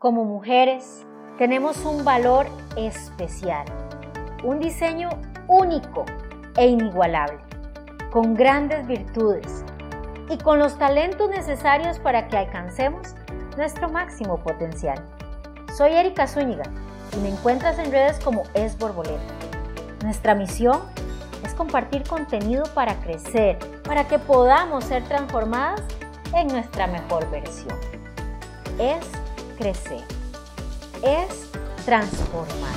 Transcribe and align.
Como 0.00 0.24
mujeres 0.24 1.06
tenemos 1.36 1.84
un 1.84 2.06
valor 2.06 2.46
especial, 2.74 3.66
un 4.42 4.58
diseño 4.58 5.10
único 5.46 6.06
e 6.56 6.68
inigualable, 6.68 7.38
con 8.10 8.32
grandes 8.32 8.86
virtudes 8.86 9.62
y 10.30 10.38
con 10.38 10.58
los 10.58 10.78
talentos 10.78 11.28
necesarios 11.28 11.98
para 11.98 12.28
que 12.28 12.38
alcancemos 12.38 13.14
nuestro 13.58 13.90
máximo 13.90 14.38
potencial. 14.38 15.04
Soy 15.76 15.92
Erika 15.92 16.26
Zúñiga 16.26 16.64
y 17.14 17.18
me 17.18 17.28
encuentras 17.28 17.78
en 17.78 17.92
redes 17.92 18.18
como 18.20 18.44
Es 18.54 18.78
Borboleta. 18.78 19.20
Nuestra 20.02 20.34
misión 20.34 20.80
es 21.44 21.52
compartir 21.52 22.04
contenido 22.04 22.64
para 22.72 22.94
crecer, 23.02 23.58
para 23.84 24.08
que 24.08 24.18
podamos 24.18 24.84
ser 24.84 25.04
transformadas 25.04 25.82
en 26.34 26.46
nuestra 26.46 26.86
mejor 26.86 27.30
versión. 27.30 27.78
Es 28.78 29.04
crecer, 29.60 30.02
es 31.02 31.50
transformar, 31.84 32.74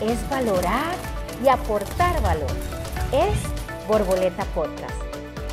es 0.00 0.30
valorar 0.30 0.94
y 1.44 1.48
aportar 1.48 2.22
valor. 2.22 2.52
Es 3.10 3.36
Borboleta 3.88 4.44
Podcast. 4.54 4.94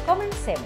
Comencemos. 0.06 0.62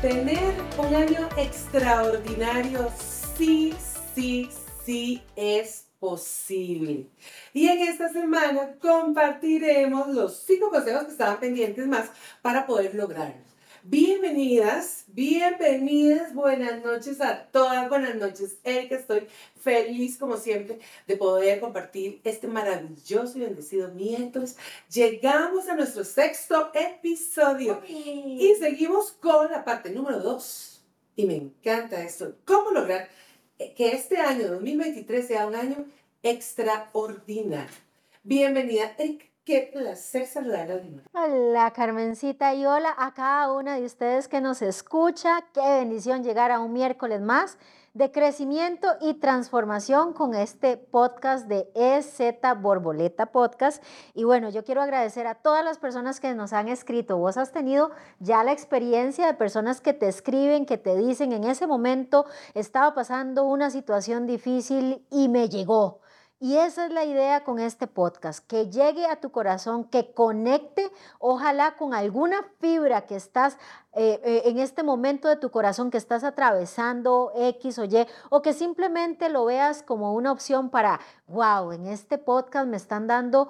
Tener 0.00 0.54
un 0.78 0.94
año 0.94 1.28
extraordinario, 1.36 2.90
sí, 3.36 3.74
sí, 4.14 4.48
sí 4.82 5.22
es 5.36 5.84
posible. 6.00 7.10
Y 7.52 7.68
en 7.68 7.82
esta 7.82 8.08
semana 8.08 8.76
compartiremos 8.80 10.08
los 10.08 10.42
cinco 10.46 10.70
consejos 10.70 11.04
que 11.04 11.12
estaban 11.12 11.38
pendientes 11.38 11.86
más 11.86 12.10
para 12.40 12.66
poder 12.66 12.94
lograrlo. 12.94 13.53
Bienvenidas, 13.86 15.04
bienvenidas, 15.08 16.32
buenas 16.32 16.82
noches 16.82 17.20
a 17.20 17.44
todas, 17.48 17.86
buenas 17.90 18.14
noches, 18.14 18.56
Erika, 18.64 18.96
estoy 18.96 19.26
feliz 19.60 20.16
como 20.16 20.38
siempre 20.38 20.78
de 21.06 21.18
poder 21.18 21.60
compartir 21.60 22.18
este 22.24 22.46
maravilloso 22.46 23.36
y 23.36 23.42
bendecido 23.42 23.90
miércoles. 23.90 24.56
Llegamos 24.90 25.68
a 25.68 25.74
nuestro 25.76 26.02
sexto 26.02 26.70
episodio 26.72 27.82
y 27.86 28.54
seguimos 28.58 29.12
con 29.12 29.50
la 29.50 29.66
parte 29.66 29.90
número 29.90 30.18
dos. 30.18 30.82
Y 31.14 31.26
me 31.26 31.36
encanta 31.36 32.02
esto, 32.02 32.36
cómo 32.46 32.70
lograr 32.70 33.10
que 33.58 33.92
este 33.92 34.16
año 34.16 34.48
2023 34.48 35.26
sea 35.26 35.46
un 35.46 35.56
año 35.56 35.84
extraordinario. 36.22 37.76
Bienvenida, 38.22 38.94
Erika. 38.96 39.26
Qué 39.44 39.68
placer 39.70 40.26
saludarla 40.26 40.80
Hola, 41.12 41.70
Carmencita, 41.72 42.54
y 42.54 42.64
hola 42.64 42.94
a 42.96 43.12
cada 43.12 43.52
una 43.52 43.76
de 43.76 43.84
ustedes 43.84 44.26
que 44.26 44.40
nos 44.40 44.62
escucha. 44.62 45.44
Qué 45.52 45.60
bendición 45.60 46.24
llegar 46.24 46.50
a 46.50 46.60
un 46.60 46.72
miércoles 46.72 47.20
más 47.20 47.58
de 47.92 48.10
crecimiento 48.10 48.88
y 49.02 49.12
transformación 49.12 50.14
con 50.14 50.34
este 50.34 50.78
podcast 50.78 51.46
de 51.46 51.70
EZ 51.74 52.20
Borboleta 52.56 53.26
Podcast. 53.26 53.84
Y 54.14 54.24
bueno, 54.24 54.48
yo 54.48 54.64
quiero 54.64 54.80
agradecer 54.80 55.26
a 55.26 55.34
todas 55.34 55.62
las 55.62 55.76
personas 55.76 56.20
que 56.20 56.32
nos 56.32 56.54
han 56.54 56.68
escrito. 56.68 57.18
Vos 57.18 57.36
has 57.36 57.52
tenido 57.52 57.90
ya 58.20 58.44
la 58.44 58.52
experiencia 58.52 59.26
de 59.26 59.34
personas 59.34 59.82
que 59.82 59.92
te 59.92 60.08
escriben, 60.08 60.64
que 60.64 60.78
te 60.78 60.96
dicen, 60.96 61.32
en 61.32 61.44
ese 61.44 61.66
momento 61.66 62.24
estaba 62.54 62.94
pasando 62.94 63.44
una 63.44 63.68
situación 63.68 64.26
difícil 64.26 65.04
y 65.10 65.28
me 65.28 65.50
llegó 65.50 66.00
y 66.44 66.58
esa 66.58 66.84
es 66.84 66.92
la 66.92 67.06
idea 67.06 67.42
con 67.42 67.58
este 67.58 67.86
podcast, 67.86 68.46
que 68.46 68.68
llegue 68.68 69.06
a 69.06 69.18
tu 69.18 69.30
corazón, 69.30 69.84
que 69.84 70.12
conecte, 70.12 70.92
ojalá 71.18 71.74
con 71.78 71.94
alguna 71.94 72.44
fibra 72.60 73.06
que 73.06 73.16
estás 73.16 73.56
eh, 73.94 74.20
eh, 74.22 74.42
en 74.44 74.58
este 74.58 74.82
momento 74.82 75.26
de 75.26 75.36
tu 75.36 75.50
corazón, 75.50 75.90
que 75.90 75.96
estás 75.96 76.22
atravesando 76.22 77.32
X 77.34 77.78
o 77.78 77.84
Y, 77.84 78.06
o 78.28 78.42
que 78.42 78.52
simplemente 78.52 79.30
lo 79.30 79.46
veas 79.46 79.82
como 79.82 80.12
una 80.12 80.32
opción 80.32 80.68
para, 80.68 81.00
wow, 81.28 81.72
en 81.72 81.86
este 81.86 82.18
podcast 82.18 82.68
me 82.68 82.76
están 82.76 83.06
dando 83.06 83.48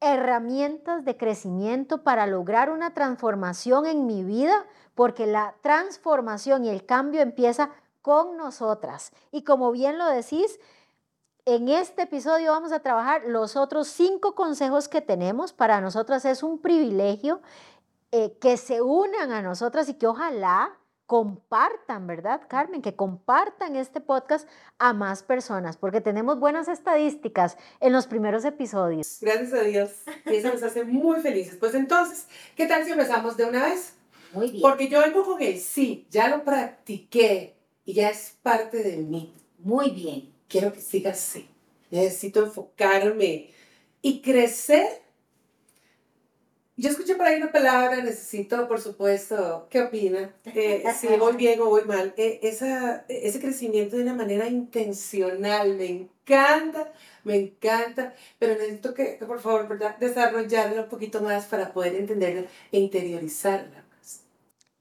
herramientas 0.00 1.04
de 1.04 1.18
crecimiento 1.18 2.02
para 2.02 2.26
lograr 2.26 2.70
una 2.70 2.94
transformación 2.94 3.84
en 3.84 4.06
mi 4.06 4.24
vida, 4.24 4.64
porque 4.94 5.26
la 5.26 5.54
transformación 5.60 6.64
y 6.64 6.70
el 6.70 6.86
cambio 6.86 7.20
empieza 7.20 7.68
con 8.00 8.38
nosotras. 8.38 9.12
Y 9.30 9.44
como 9.44 9.70
bien 9.70 9.98
lo 9.98 10.06
decís, 10.06 10.58
en 11.44 11.68
este 11.68 12.02
episodio 12.02 12.52
vamos 12.52 12.72
a 12.72 12.80
trabajar 12.80 13.22
los 13.26 13.56
otros 13.56 13.88
cinco 13.88 14.34
consejos 14.34 14.88
que 14.88 15.00
tenemos. 15.00 15.52
Para 15.52 15.80
nosotras 15.80 16.24
es 16.24 16.42
un 16.42 16.60
privilegio 16.60 17.40
eh, 18.12 18.36
que 18.40 18.56
se 18.56 18.80
unan 18.80 19.32
a 19.32 19.42
nosotras 19.42 19.88
y 19.88 19.94
que 19.94 20.06
ojalá 20.06 20.78
compartan, 21.06 22.06
¿verdad, 22.06 22.42
Carmen? 22.48 22.80
Que 22.80 22.94
compartan 22.94 23.76
este 23.76 24.00
podcast 24.00 24.48
a 24.78 24.94
más 24.94 25.22
personas, 25.22 25.76
porque 25.76 26.00
tenemos 26.00 26.38
buenas 26.38 26.68
estadísticas 26.68 27.58
en 27.80 27.92
los 27.92 28.06
primeros 28.06 28.44
episodios. 28.44 29.18
Gracias 29.20 29.52
a 29.52 29.62
Dios. 29.62 29.90
Y 30.26 30.36
eso 30.36 30.48
nos 30.48 30.62
hace 30.62 30.84
muy 30.84 31.20
felices. 31.20 31.56
Pues 31.56 31.74
entonces, 31.74 32.28
¿qué 32.56 32.66
tal 32.66 32.84
si 32.84 32.92
empezamos 32.92 33.36
de 33.36 33.44
una 33.44 33.64
vez? 33.64 33.94
Muy 34.32 34.50
bien. 34.50 34.62
Porque 34.62 34.88
yo 34.88 35.00
vengo 35.00 35.24
con 35.24 35.42
el 35.42 35.58
sí, 35.58 36.06
ya 36.08 36.28
lo 36.28 36.44
practiqué 36.44 37.56
y 37.84 37.94
ya 37.94 38.08
es 38.08 38.38
parte 38.42 38.82
de 38.82 38.98
mí. 38.98 39.34
Muy 39.58 39.90
bien 39.90 40.31
quiero 40.52 40.72
que 40.72 40.80
siga 40.80 41.12
así. 41.12 41.48
Necesito 41.90 42.44
enfocarme 42.44 43.50
y 44.02 44.20
crecer. 44.20 44.86
Yo 46.76 46.90
escuché 46.90 47.14
por 47.16 47.26
ahí 47.26 47.36
una 47.36 47.52
palabra, 47.52 48.02
necesito, 48.02 48.66
por 48.66 48.80
supuesto, 48.80 49.66
¿qué 49.70 49.82
opina? 49.82 50.34
Eh, 50.46 50.84
si 50.98 51.06
voy 51.06 51.36
bien 51.36 51.60
o 51.60 51.66
voy 51.66 51.84
mal. 51.84 52.14
Eh, 52.16 52.40
esa, 52.42 53.04
ese 53.08 53.40
crecimiento 53.40 53.96
de 53.96 54.02
una 54.02 54.14
manera 54.14 54.48
intencional, 54.48 55.74
me 55.76 55.86
encanta, 55.86 56.92
me 57.24 57.36
encanta, 57.36 58.14
pero 58.38 58.54
necesito 58.54 58.94
que, 58.94 59.18
por 59.26 59.40
favor, 59.40 59.68
¿verdad? 59.68 59.96
desarrollarlo 59.98 60.82
un 60.82 60.88
poquito 60.88 61.20
más 61.20 61.46
para 61.46 61.72
poder 61.72 61.94
entenderlo 61.94 62.46
e 62.72 62.78
interiorizarla. 62.78 63.84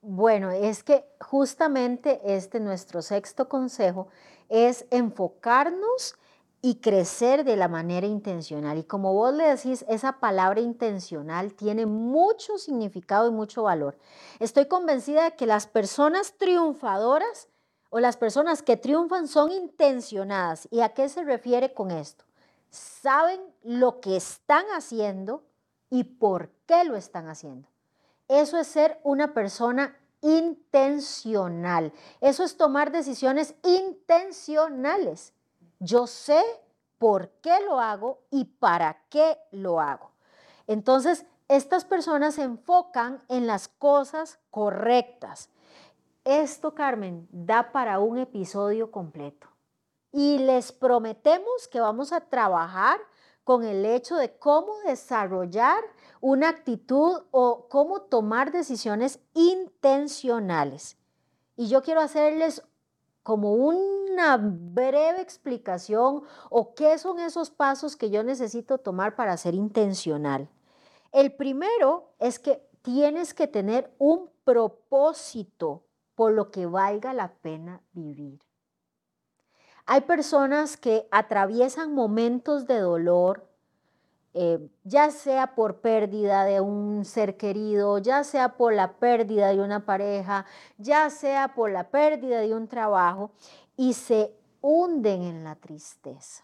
Bueno, 0.04 0.50
es 0.50 0.82
que 0.82 1.06
justamente 1.20 2.20
este 2.26 2.60
nuestro 2.60 3.04
sexto 3.04 3.48
consejo 3.48 4.08
es 4.52 4.86
enfocarnos 4.92 6.16
y 6.62 6.76
crecer 6.76 7.44
de 7.44 7.56
la 7.56 7.68
manera 7.68 8.06
intencional. 8.06 8.78
Y 8.78 8.84
como 8.84 9.14
vos 9.14 9.34
le 9.34 9.48
decís, 9.48 9.84
esa 9.88 10.20
palabra 10.20 10.60
intencional 10.60 11.54
tiene 11.54 11.88
mucho 11.88 12.58
significado 12.60 13.28
y 13.28 13.32
mucho 13.32 13.64
valor. 13.64 13.98
Estoy 14.40 14.68
convencida 14.68 15.24
de 15.24 15.36
que 15.36 15.48
las 15.48 15.66
personas 15.66 16.38
triunfadoras 16.38 17.48
o 17.90 18.00
las 18.00 18.18
personas 18.18 18.62
que 18.62 18.78
triunfan 18.78 19.28
son 19.28 19.52
intencionadas. 19.52 20.68
¿Y 20.70 20.82
a 20.82 20.90
qué 20.90 21.10
se 21.10 21.24
refiere 21.24 21.74
con 21.74 21.90
esto? 21.90 22.26
Saben 22.70 23.42
lo 23.64 24.00
que 24.00 24.16
están 24.16 24.66
haciendo 24.76 25.44
y 25.90 26.04
por 26.04 26.52
qué 26.68 26.84
lo 26.84 26.96
están 26.96 27.28
haciendo. 27.28 27.68
Eso 28.28 28.58
es 28.60 28.68
ser 28.68 29.00
una 29.04 29.34
persona 29.34 29.98
intencional. 30.22 31.94
Eso 32.22 32.44
es 32.44 32.58
tomar 32.58 32.92
decisiones 32.92 33.56
intencionales. 33.64 35.34
Yo 35.80 36.08
sé 36.08 36.44
por 36.98 37.30
qué 37.42 37.60
lo 37.66 37.80
hago 37.80 38.20
y 38.30 38.46
para 38.46 39.04
qué 39.10 39.38
lo 39.52 39.80
hago. 39.80 40.12
Entonces, 40.68 41.26
estas 41.48 41.84
personas 41.84 42.36
se 42.36 42.44
enfocan 42.44 43.22
en 43.28 43.48
las 43.48 43.68
cosas 43.68 44.40
correctas. 44.52 45.50
Esto, 46.24 46.76
Carmen, 46.76 47.28
da 47.32 47.72
para 47.72 48.00
un 48.00 48.20
episodio 48.20 48.92
completo. 48.92 49.48
Y 50.12 50.38
les 50.38 50.72
prometemos 50.72 51.68
que 51.68 51.80
vamos 51.80 52.14
a 52.14 52.22
trabajar 52.22 53.00
con 53.44 53.64
el 53.64 53.86
hecho 53.86 54.16
de 54.18 54.38
cómo 54.38 54.78
desarrollar 54.86 55.82
una 56.22 56.50
actitud 56.50 57.24
o 57.32 57.68
cómo 57.68 58.04
tomar 58.04 58.52
decisiones 58.52 59.20
intencionales. 59.34 60.98
Y 61.58 61.68
yo 61.68 61.82
quiero 61.82 62.00
hacerles 62.00 62.64
como 63.24 63.54
una 63.54 64.38
breve 64.38 65.22
explicación 65.22 66.24
o 66.50 66.74
qué 66.74 66.98
son 66.98 67.20
esos 67.20 67.52
pasos 67.52 67.96
que 67.96 68.10
yo 68.10 68.24
necesito 68.24 68.78
tomar 68.78 69.16
para 69.16 69.36
ser 69.38 69.54
intencional. 69.54 70.50
El 71.12 71.36
primero 71.36 72.14
es 72.20 72.40
que 72.40 72.66
tienes 72.82 73.34
que 73.34 73.48
tener 73.48 73.94
un 73.98 74.30
propósito 74.44 75.84
por 76.16 76.34
lo 76.34 76.52
que 76.52 76.66
valga 76.66 77.14
la 77.14 77.34
pena 77.34 77.82
vivir. 77.94 78.40
Hay 79.86 80.02
personas 80.02 80.78
que 80.78 81.08
atraviesan 81.12 81.94
momentos 81.94 82.66
de 82.66 82.80
dolor, 82.80 83.51
eh, 84.34 84.70
ya 84.84 85.12
sea 85.12 85.56
por 85.56 85.82
pérdida 85.82 86.46
de 86.46 86.62
un 86.62 87.04
ser 87.04 87.36
querido, 87.36 87.98
ya 87.98 88.24
sea 88.24 88.56
por 88.56 88.74
la 88.74 88.94
pérdida 88.94 89.50
de 89.50 89.62
una 89.62 89.86
pareja, 89.86 90.46
ya 90.78 91.10
sea 91.10 91.54
por 91.54 91.72
la 91.72 91.90
pérdida 91.90 92.40
de 92.40 92.56
un 92.56 92.68
trabajo, 92.68 93.32
y 93.76 93.94
se 93.94 94.34
hunden 94.62 95.24
en 95.24 95.44
la 95.44 95.56
tristeza. 95.56 96.44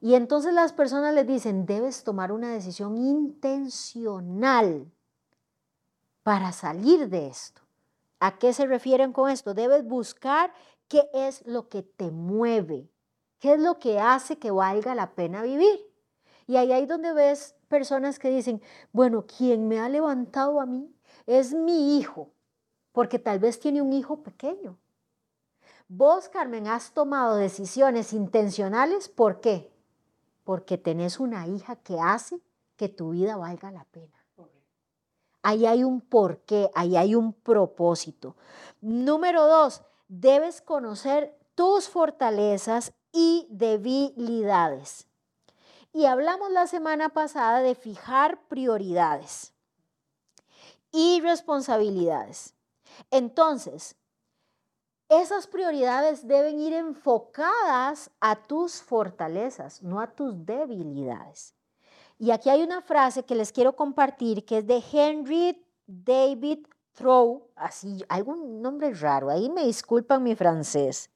Y 0.00 0.14
entonces 0.16 0.52
las 0.52 0.72
personas 0.72 1.14
les 1.14 1.26
dicen, 1.26 1.64
debes 1.64 2.04
tomar 2.04 2.32
una 2.32 2.52
decisión 2.52 2.98
intencional 2.98 4.90
para 6.22 6.52
salir 6.52 7.08
de 7.08 7.28
esto. 7.28 7.62
¿A 8.18 8.38
qué 8.38 8.52
se 8.52 8.66
refieren 8.66 9.12
con 9.12 9.30
esto? 9.30 9.54
Debes 9.54 9.84
buscar 9.84 10.52
qué 10.88 11.08
es 11.14 11.46
lo 11.46 11.68
que 11.68 11.82
te 11.82 12.10
mueve, 12.10 12.90
qué 13.38 13.54
es 13.54 13.60
lo 13.60 13.78
que 13.78 14.00
hace 14.00 14.38
que 14.38 14.50
valga 14.50 14.94
la 14.94 15.14
pena 15.14 15.42
vivir. 15.42 15.93
Y 16.46 16.56
ahí 16.56 16.72
hay 16.72 16.86
donde 16.86 17.12
ves 17.12 17.54
personas 17.68 18.18
que 18.18 18.30
dicen, 18.30 18.62
bueno, 18.92 19.26
quien 19.26 19.68
me 19.68 19.80
ha 19.80 19.88
levantado 19.88 20.60
a 20.60 20.66
mí 20.66 20.94
es 21.26 21.54
mi 21.54 21.98
hijo, 21.98 22.30
porque 22.92 23.18
tal 23.18 23.38
vez 23.38 23.58
tiene 23.58 23.82
un 23.82 23.92
hijo 23.92 24.22
pequeño. 24.22 24.78
Vos, 25.88 26.28
Carmen, 26.28 26.66
has 26.66 26.92
tomado 26.92 27.36
decisiones 27.36 28.12
intencionales, 28.12 29.08
¿por 29.08 29.40
qué? 29.40 29.72
Porque 30.44 30.78
tenés 30.78 31.20
una 31.20 31.46
hija 31.46 31.76
que 31.76 31.98
hace 32.00 32.40
que 32.76 32.88
tu 32.88 33.10
vida 33.10 33.36
valga 33.36 33.70
la 33.70 33.84
pena. 33.84 34.24
Ahí 35.42 35.66
hay 35.66 35.84
un 35.84 36.00
porqué, 36.00 36.70
ahí 36.74 36.96
hay 36.96 37.14
un 37.14 37.34
propósito. 37.34 38.34
Número 38.80 39.46
dos, 39.46 39.82
debes 40.08 40.62
conocer 40.62 41.38
tus 41.54 41.90
fortalezas 41.90 42.94
y 43.12 43.46
debilidades. 43.50 45.06
Y 45.94 46.06
hablamos 46.06 46.50
la 46.50 46.66
semana 46.66 47.08
pasada 47.08 47.60
de 47.60 47.76
fijar 47.76 48.40
prioridades 48.48 49.54
y 50.90 51.20
responsabilidades. 51.20 52.52
Entonces, 53.12 53.94
esas 55.08 55.46
prioridades 55.46 56.26
deben 56.26 56.58
ir 56.58 56.72
enfocadas 56.72 58.10
a 58.18 58.34
tus 58.34 58.82
fortalezas, 58.82 59.84
no 59.84 60.00
a 60.00 60.08
tus 60.08 60.44
debilidades. 60.44 61.54
Y 62.18 62.32
aquí 62.32 62.50
hay 62.50 62.64
una 62.64 62.82
frase 62.82 63.24
que 63.24 63.36
les 63.36 63.52
quiero 63.52 63.76
compartir 63.76 64.44
que 64.44 64.58
es 64.58 64.66
de 64.66 64.82
Henry 64.92 65.64
David 65.86 66.66
Thoreau, 66.94 67.50
así, 67.54 68.04
algún 68.08 68.60
nombre 68.60 68.92
raro, 68.94 69.30
ahí 69.30 69.48
me 69.48 69.64
disculpan 69.64 70.24
mi 70.24 70.34
francés. 70.34 71.10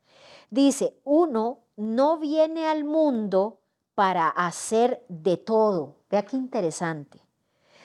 Dice, 0.50 1.00
uno 1.02 1.64
no 1.74 2.18
viene 2.18 2.68
al 2.68 2.84
mundo 2.84 3.58
para 3.98 4.28
hacer 4.28 5.04
de 5.08 5.36
todo, 5.36 5.96
vea 6.08 6.22
qué 6.22 6.36
interesante, 6.36 7.20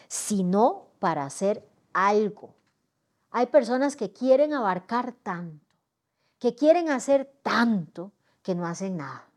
sino 0.07 0.89
para 0.99 1.25
hacer 1.25 1.67
algo. 1.91 2.53
Hay 3.31 3.47
personas 3.47 3.95
que 3.95 4.13
quieren 4.13 4.53
abarcar 4.53 5.13
tanto, 5.23 5.75
que 6.37 6.53
quieren 6.53 6.91
hacer 6.91 7.33
tanto, 7.41 8.11
que 8.43 8.53
no 8.53 8.67
hacen 8.67 8.97
nada. 8.97 9.27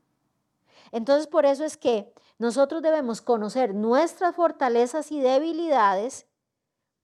Entonces, 0.92 1.26
por 1.26 1.46
eso 1.46 1.64
es 1.64 1.78
que 1.78 2.12
nosotros 2.36 2.82
debemos 2.82 3.22
conocer 3.22 3.74
nuestras 3.74 4.36
fortalezas 4.36 5.10
y 5.12 5.20
debilidades. 5.22 6.26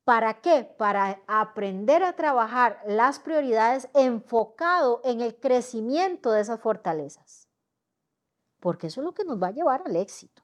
¿Para 0.05 0.43
qué? 0.43 0.65
Para 0.65 1.23
aprender 1.27 2.05
a 2.05 2.15
trabajar 2.15 2.83
las 2.87 3.21
prioridades 3.21 3.89
enfocado 3.95 5.01
en 5.03 5.23
el 5.23 5.35
crecimiento 5.41 6.31
de 6.31 6.43
esas 6.43 6.61
fortalezas. 6.61 7.49
Porque 8.63 8.87
eso 8.87 9.01
es 9.01 9.05
lo 9.05 9.13
que 9.13 9.25
nos 9.25 9.43
va 9.43 9.49
a 9.49 9.53
llevar 9.53 9.83
al 9.85 9.97
éxito. 9.97 10.41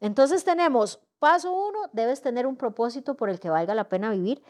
Entonces 0.00 0.42
tenemos, 0.42 1.00
paso 1.20 1.52
uno, 1.52 1.78
debes 1.92 2.20
tener 2.20 2.48
un 2.48 2.56
propósito 2.56 3.14
por 3.14 3.30
el 3.30 3.38
que 3.38 3.48
valga 3.48 3.76
la 3.76 3.88
pena 3.88 4.10
vivir. 4.10 4.42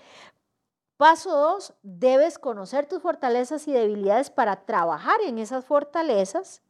Paso 0.97 1.37
dos, 1.37 1.75
debes 1.83 2.39
conocer 2.39 2.87
tus 2.87 3.03
fortalezas 3.03 3.69
y 3.69 3.73
debilidades 3.73 4.31
para 4.31 4.65
trabajar 4.65 5.21
en 5.21 5.39
esas 5.39 5.67
fortalezas. 5.67 6.63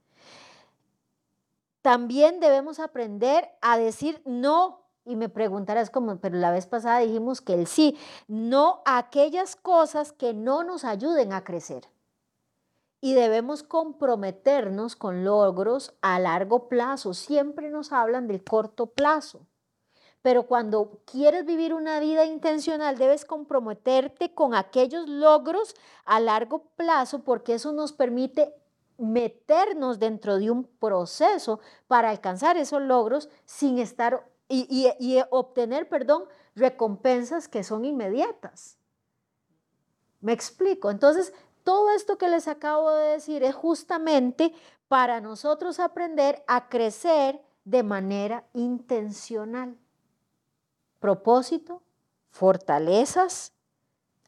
También 1.82 2.40
debemos 2.40 2.81
aprender 2.81 3.49
a 3.60 3.78
decir 3.78 4.20
no. 4.25 4.81
Y 5.04 5.14
me 5.14 5.28
preguntarás 5.28 5.88
como, 5.90 6.16
pero 6.16 6.37
la 6.37 6.50
vez 6.50 6.66
pasada 6.66 6.99
dijimos 6.99 7.40
que 7.40 7.54
el 7.54 7.69
sí, 7.69 7.96
no 8.26 8.82
a 8.84 8.99
aquellas 8.99 9.54
cosas 9.54 10.10
que 10.10 10.34
no 10.34 10.64
nos 10.64 10.84
ayuden 10.84 11.32
a 11.32 11.44
crecer. 11.44 11.88
Y 13.02 13.12
debemos 13.12 13.62
comprometernos 13.62 14.96
con 14.96 15.25
logros 15.25 15.93
a 16.00 16.19
largo 16.19 16.69
plazo. 16.69 17.12
Siempre 17.12 17.69
nos 17.69 17.93
hablan 17.93 18.28
del 18.28 18.43
corto 18.43 18.87
plazo. 18.87 19.46
Pero 20.22 20.46
cuando 20.46 21.00
quieres 21.04 21.44
vivir 21.44 21.75
una 21.75 21.99
vida 21.99 22.25
intencional, 22.25 22.96
debes 22.96 23.25
comprometerte 23.25 24.32
con 24.32 24.54
aquellos 24.54 25.08
logros 25.08 25.75
a 26.04 26.20
largo 26.20 26.70
plazo 26.76 27.25
porque 27.25 27.54
eso 27.54 27.72
nos 27.72 27.93
permite 27.93 28.54
meternos 28.99 29.99
dentro 29.99 30.38
de 30.38 30.52
un 30.52 30.64
proceso 30.64 31.58
para 31.88 32.10
alcanzar 32.10 32.56
esos 32.56 32.81
logros 32.82 33.28
sin 33.44 33.81
estar 33.81 34.25
y, 34.49 35.19
obtener, 35.31 35.88
perdón, 35.88 36.25
recompensas 36.54 37.49
que 37.49 37.64
son 37.64 37.84
inmediatas. 37.84 38.78
¿Me 40.20 40.32
explico? 40.32 40.90
Entonces, 40.90 41.32
todo 41.64 41.91
esto 41.91 42.19
que 42.19 42.29
les 42.29 42.49
acabo 42.49 42.91
de 42.91 43.12
decir 43.12 43.43
es 43.43 43.55
justamente 43.55 44.53
para 44.88 45.20
nosotros 45.20 45.81
aprender 45.81 46.43
a 46.47 46.69
crecer 46.69 47.41
de 47.64 47.82
manera 47.82 48.44
intencional. 48.53 49.76
Propósito, 51.00 51.82
fortalezas, 52.31 53.53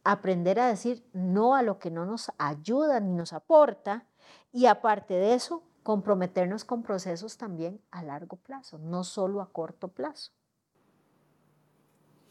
aprender 0.05 0.61
a 0.61 0.69
decir 0.69 1.05
no 1.13 1.55
a 1.55 1.63
lo 1.63 1.79
que 1.79 1.91
no 1.91 2.07
nos 2.07 2.31
ayuda 2.39 3.01
ni 3.01 3.13
nos 3.13 3.33
aporta 3.33 4.07
y 4.53 4.67
aparte 4.67 5.15
de 5.15 5.35
eso, 5.35 5.63
comprometernos 5.83 6.65
con 6.65 6.83
procesos 6.83 7.37
también 7.37 7.81
a 7.91 8.03
largo 8.03 8.37
plazo, 8.37 8.79
no 8.79 9.05
solo 9.05 9.41
a 9.41 9.51
corto 9.51 9.89
plazo. 9.89 10.33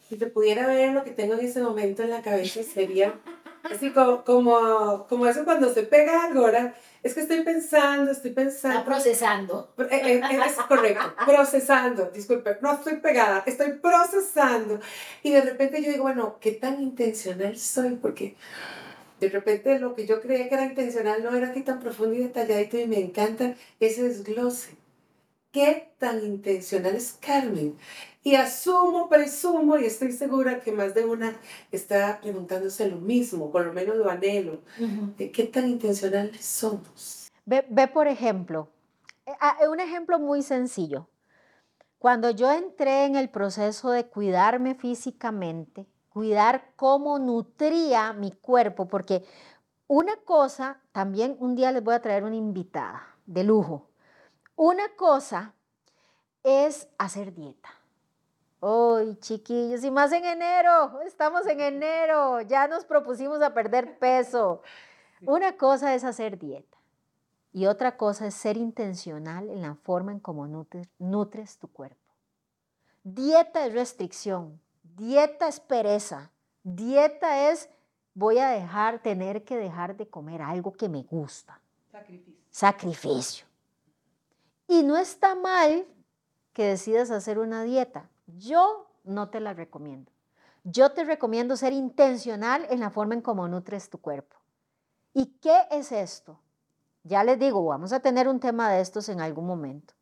Si 0.08 0.18
te 0.18 0.28
pudiera 0.28 0.68
ver 0.68 0.94
lo 0.94 1.04
que 1.04 1.12
tengo 1.12 1.34
en 1.34 1.42
ese 1.42 1.62
momento 1.62 2.04
en 2.04 2.10
la 2.10 2.22
cabeza 2.22 2.62
sería 2.64 3.20
así 3.64 3.92
como, 3.92 4.24
como, 4.24 5.08
como 5.08 5.28
eso 5.28 5.44
cuando 5.46 5.74
se 5.74 5.84
pega 5.84 6.26
algo, 6.26 6.44
¿verdad? 6.44 6.74
Es 7.02 7.14
que 7.14 7.22
estoy 7.22 7.42
pensando, 7.44 8.12
estoy 8.12 8.32
pensando. 8.32 8.80
Está 8.80 8.86
procesando. 8.86 9.74
Eh, 9.78 9.88
eh, 9.92 10.22
eh, 10.32 10.40
es 10.46 10.54
correcto, 10.54 11.14
procesando, 11.26 12.12
disculpe, 12.14 12.58
no 12.62 12.74
estoy 12.74 12.98
pegada, 12.98 13.44
estoy 13.46 13.74
procesando. 13.74 14.80
Y 15.22 15.32
de 15.32 15.42
repente 15.42 15.82
yo 15.82 15.92
digo, 15.92 16.04
bueno, 16.04 16.38
¿qué 16.40 16.52
tan 16.52 16.82
intencional 16.82 17.58
soy? 17.58 17.96
Porque 17.96 18.36
de 19.20 19.30
repente 19.30 19.80
lo 19.80 19.96
que 19.96 20.06
yo 20.06 20.22
creía 20.22 20.48
que 20.50 20.56
era 20.56 20.66
intencional 20.66 21.24
no 21.24 21.36
era 21.36 21.50
así 21.50 21.62
tan 21.62 21.80
profundo 21.80 22.16
y 22.16 22.24
detalladito 22.24 22.78
y 22.78 22.88
me 22.88 23.00
encanta 23.00 23.56
ese 23.80 24.04
desglose. 24.04 24.83
¿Qué 25.54 25.94
tan 26.00 26.26
intencional 26.26 26.96
es 26.96 27.14
Carmen? 27.22 27.78
Y 28.24 28.34
asumo, 28.34 29.08
presumo 29.08 29.78
y 29.78 29.86
estoy 29.86 30.12
segura 30.12 30.62
que 30.62 30.72
más 30.72 30.96
de 30.96 31.06
una 31.06 31.36
está 31.72 32.20
preguntándose 32.20 32.90
lo 32.90 32.98
mismo, 32.98 33.52
por 33.52 33.68
lo 33.68 33.72
menos 33.72 33.96
lo 33.96 34.10
anhelo, 34.10 34.62
de 35.16 35.32
qué 35.32 35.44
tan 35.44 35.70
intencionales 35.70 36.44
somos. 36.44 37.30
Ve, 37.46 37.64
ve 37.70 37.88
por 37.88 38.08
ejemplo, 38.08 38.68
eh, 39.28 39.32
ah, 39.40 39.58
un 39.70 39.80
ejemplo 39.80 40.18
muy 40.18 40.42
sencillo. 40.42 41.08
Cuando 42.00 42.32
yo 42.32 42.52
entré 42.52 43.06
en 43.06 43.16
el 43.16 43.30
proceso 43.30 43.92
de 43.92 44.08
cuidarme 44.08 44.74
físicamente, 44.74 45.86
cuidar 46.10 46.72
cómo 46.76 47.20
nutría 47.20 48.12
mi 48.14 48.32
cuerpo, 48.32 48.88
porque 48.88 49.24
una 49.86 50.16
cosa, 50.16 50.82
también 50.94 51.38
un 51.40 51.56
día 51.56 51.72
les 51.72 51.84
voy 51.84 51.94
a 51.94 52.02
traer 52.02 52.24
una 52.24 52.38
invitada 52.38 53.04
de 53.28 53.44
lujo, 53.44 53.93
una 54.56 54.90
cosa 54.96 55.54
es 56.44 56.88
hacer 56.98 57.34
dieta. 57.34 57.70
Hoy, 58.60 59.18
chiquillos, 59.20 59.84
y 59.84 59.92
más 59.92 60.12
en 60.14 60.24
enero, 60.24 61.02
estamos 61.02 61.46
en 61.48 61.60
enero, 61.60 62.42
ya 62.42 62.68
nos 62.68 62.86
propusimos 62.86 63.42
a 63.42 63.54
perder 63.54 64.00
peso. 64.00 64.62
Una 65.26 65.58
cosa 65.58 65.94
es 65.94 66.04
hacer 66.04 66.38
dieta 66.38 66.78
y 67.52 67.66
otra 67.66 67.98
cosa 67.98 68.28
es 68.28 68.34
ser 68.34 68.58
intencional 68.58 69.50
en 69.50 69.62
la 69.62 69.76
forma 69.76 70.12
en 70.12 70.20
cómo 70.20 70.48
nutres 71.00 71.58
tu 71.58 71.68
cuerpo. 71.68 71.98
Dieta 73.04 73.66
es 73.66 73.74
restricción, 73.74 74.62
Dieta 74.96 75.48
es 75.48 75.60
pereza. 75.60 76.32
Dieta 76.64 77.50
es 77.50 77.70
voy 78.14 78.38
a 78.38 78.50
dejar, 78.50 79.02
tener 79.02 79.44
que 79.44 79.58
dejar 79.58 79.98
de 79.98 80.08
comer 80.08 80.42
algo 80.42 80.74
que 80.74 80.88
me 80.88 81.04
gusta. 81.04 81.60
Sacrificio. 81.92 82.44
Sacrificio. 82.52 83.46
Y 84.74 84.82
no 84.82 84.98
está 84.98 85.36
mal 85.36 85.86
que 86.52 86.66
decidas 86.66 87.12
hacer 87.12 87.38
una 87.38 87.62
dieta. 87.62 88.10
Yo 88.26 88.88
no 89.04 89.30
te 89.30 89.40
la 89.40 89.54
recomiendo. 89.54 90.12
Yo 90.64 90.94
te 90.94 91.04
recomiendo 91.04 91.56
ser 91.56 91.74
intencional 91.74 92.66
en 92.72 92.80
la 92.80 92.90
forma 92.90 93.14
en 93.14 93.22
cómo 93.22 93.48
nutres 93.48 93.92
tu 93.92 94.00
cuerpo. 94.00 94.36
¿Y 95.14 95.28
qué 95.42 95.68
es 95.70 95.92
esto? 95.92 96.40
Ya 97.04 97.24
les 97.24 97.38
digo, 97.38 97.64
vamos 97.64 97.94
a 97.94 98.00
tener 98.00 98.28
un 98.28 98.40
tema 98.40 98.72
de 98.72 98.82
estos 98.82 99.10
en 99.10 99.22
algún 99.22 99.46
momento. 99.46 99.94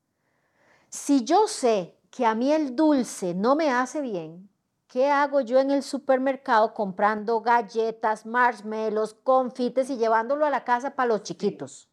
Si 0.88 1.26
yo 1.26 1.50
sé 1.50 1.98
que 2.10 2.26
a 2.26 2.34
mí 2.34 2.54
el 2.54 2.74
dulce 2.74 3.34
no 3.34 3.58
me 3.58 3.72
hace 3.72 4.00
bien, 4.00 4.50
¿Qué 4.88 5.10
hago 5.10 5.40
yo 5.40 5.58
en 5.60 5.72
el 5.72 5.84
supermercado 5.84 6.74
comprando 6.74 7.40
galletas, 7.40 8.26
marshmallows, 8.26 9.14
confites 9.14 9.90
y 9.90 9.96
llevándolo 9.96 10.46
a 10.46 10.50
la 10.50 10.66
casa 10.66 10.96
para 10.96 11.08
los 11.08 11.24
chiquitos? 11.24 11.91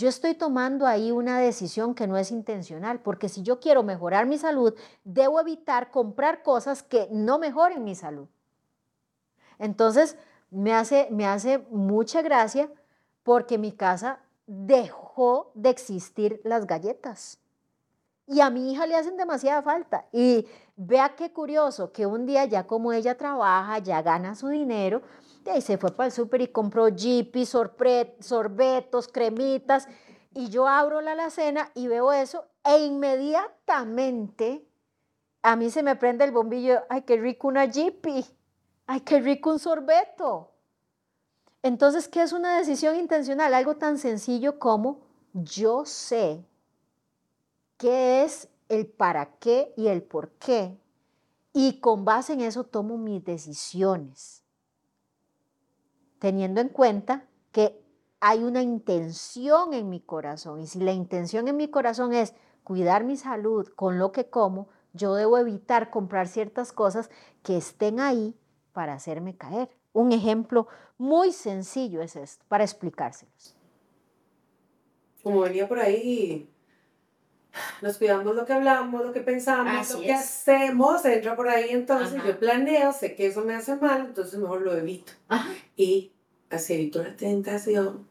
Yo 0.00 0.08
estoy 0.08 0.34
tomando 0.34 0.86
ahí 0.86 1.10
una 1.10 1.40
decisión 1.40 1.94
que 1.94 2.06
no 2.06 2.16
es 2.16 2.30
intencional, 2.30 3.00
porque 3.00 3.28
si 3.28 3.42
yo 3.42 3.60
quiero 3.60 3.82
mejorar 3.82 4.24
mi 4.24 4.38
salud, 4.38 4.74
debo 5.04 5.38
evitar 5.38 5.90
comprar 5.90 6.42
cosas 6.42 6.82
que 6.82 7.06
no 7.10 7.38
mejoren 7.38 7.84
mi 7.84 7.94
salud. 7.94 8.26
Entonces, 9.58 10.16
me 10.50 10.72
hace, 10.72 11.08
me 11.10 11.26
hace 11.26 11.58
mucha 11.68 12.22
gracia 12.22 12.72
porque 13.24 13.58
mi 13.58 13.72
casa 13.72 14.20
dejó 14.46 15.50
de 15.52 15.68
existir 15.68 16.40
las 16.44 16.66
galletas. 16.66 17.38
Y 18.26 18.40
a 18.40 18.48
mi 18.48 18.72
hija 18.72 18.86
le 18.86 18.96
hacen 18.96 19.18
demasiada 19.18 19.60
falta. 19.60 20.06
Y 20.12 20.46
vea 20.76 21.14
qué 21.14 21.30
curioso 21.30 21.92
que 21.92 22.06
un 22.06 22.24
día 22.24 22.46
ya 22.46 22.66
como 22.66 22.94
ella 22.94 23.18
trabaja, 23.18 23.78
ya 23.80 24.00
gana 24.00 24.34
su 24.34 24.48
dinero, 24.48 25.02
de 25.44 25.50
ahí 25.52 25.60
se 25.60 25.78
fue 25.78 25.90
para 25.92 26.06
el 26.06 26.12
súper 26.12 26.42
y 26.42 26.48
compró 26.48 26.86
jipis, 26.94 27.48
sorbetos, 27.48 29.08
cremitas. 29.08 29.88
Y 30.32 30.48
yo 30.48 30.68
abro 30.68 31.00
la 31.00 31.12
alacena 31.12 31.70
y 31.74 31.88
veo 31.88 32.12
eso 32.12 32.44
e 32.64 32.78
inmediatamente 32.84 34.66
a 35.42 35.56
mí 35.56 35.70
se 35.70 35.82
me 35.82 35.96
prende 35.96 36.24
el 36.24 36.32
bombillo, 36.32 36.82
ay, 36.88 37.02
qué 37.02 37.16
rico 37.16 37.48
una 37.48 37.68
jipi, 37.68 38.24
ay, 38.86 39.00
qué 39.00 39.20
rico 39.20 39.50
un 39.50 39.58
sorbeto. 39.58 40.52
Entonces, 41.62 42.08
¿qué 42.08 42.22
es 42.22 42.32
una 42.32 42.58
decisión 42.58 42.96
intencional? 42.96 43.54
Algo 43.54 43.76
tan 43.76 43.98
sencillo 43.98 44.58
como 44.58 45.00
yo 45.32 45.84
sé 45.84 46.44
qué 47.76 48.24
es 48.24 48.48
el 48.68 48.86
para 48.86 49.36
qué 49.38 49.72
y 49.76 49.88
el 49.88 50.02
por 50.02 50.32
qué. 50.32 50.78
Y 51.52 51.80
con 51.80 52.04
base 52.04 52.34
en 52.34 52.42
eso 52.42 52.64
tomo 52.64 52.96
mis 52.98 53.24
decisiones, 53.24 54.44
teniendo 56.20 56.60
en 56.60 56.68
cuenta 56.68 57.24
que 57.50 57.82
hay 58.20 58.44
una 58.44 58.62
intención 58.62 59.74
en 59.74 59.88
mi 59.88 60.00
corazón. 60.00 60.60
Y 60.60 60.66
si 60.68 60.78
la 60.78 60.92
intención 60.92 61.48
en 61.48 61.56
mi 61.56 61.68
corazón 61.68 62.12
es 62.12 62.34
cuidar 62.62 63.02
mi 63.02 63.16
salud 63.16 63.66
con 63.74 63.98
lo 63.98 64.12
que 64.12 64.30
como, 64.30 64.68
yo 64.92 65.14
debo 65.14 65.38
evitar 65.38 65.90
comprar 65.90 66.28
ciertas 66.28 66.72
cosas 66.72 67.10
que 67.42 67.56
estén 67.56 67.98
ahí 67.98 68.36
para 68.72 68.92
hacerme 68.92 69.36
caer. 69.36 69.70
Un 69.92 70.12
ejemplo 70.12 70.68
muy 70.98 71.32
sencillo 71.32 72.02
es 72.02 72.14
esto, 72.14 72.44
para 72.48 72.64
explicárselos. 72.64 73.56
Como 75.22 75.40
venía 75.40 75.66
por 75.66 75.80
ahí, 75.80 76.48
nos 77.82 77.98
cuidamos 77.98 78.34
lo 78.34 78.44
que 78.44 78.52
hablamos, 78.52 79.04
lo 79.04 79.12
que 79.12 79.20
pensamos, 79.20 79.90
lo 79.92 80.00
que 80.00 80.12
hacemos, 80.12 81.04
entra 81.04 81.36
por 81.36 81.48
ahí, 81.48 81.70
entonces 81.70 82.22
yo 82.24 82.38
planeo, 82.38 82.92
sé 82.92 83.14
que 83.14 83.26
eso 83.26 83.42
me 83.42 83.54
hace 83.54 83.76
mal, 83.76 84.06
entonces 84.06 84.38
mejor 84.38 84.62
lo 84.62 84.74
evito. 84.76 85.12
Y 85.76 86.12
así 86.50 86.74
evito 86.74 87.02
la 87.02 87.16
tentación. 87.16 88.08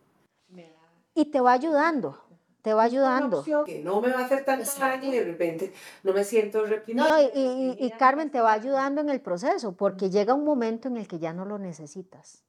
Y 1.15 1.25
te 1.25 1.41
va 1.41 1.53
ayudando 1.53 2.29
te 2.61 2.73
va 2.73 2.83
ayudando. 2.83 3.43
Que 3.65 3.81
no 3.81 4.01
me 4.01 4.11
va 4.11 4.19
a 4.19 4.25
hacer 4.25 4.43
tanto 4.43 4.69
daño 4.79 5.09
y 5.09 5.11
de 5.11 5.23
repente 5.23 5.73
no 6.03 6.13
me 6.13 6.23
siento 6.23 6.65
reprimido. 6.65 7.07
No, 7.07 7.21
y, 7.21 7.75
y, 7.79 7.91
Carmen 7.91 8.29
te 8.29 8.41
va 8.41 8.53
ayudando 8.53 9.01
en 9.01 9.09
el 9.09 9.21
proceso, 9.21 9.75
porque 9.75 10.09
llega 10.09 10.33
un 10.33 10.43
momento 10.43 10.87
en 10.87 10.97
el 10.97 11.07
que 11.07 11.19
ya 11.19 11.33
no 11.33 11.45
lo 11.45 11.57
necesitas. 11.57 12.43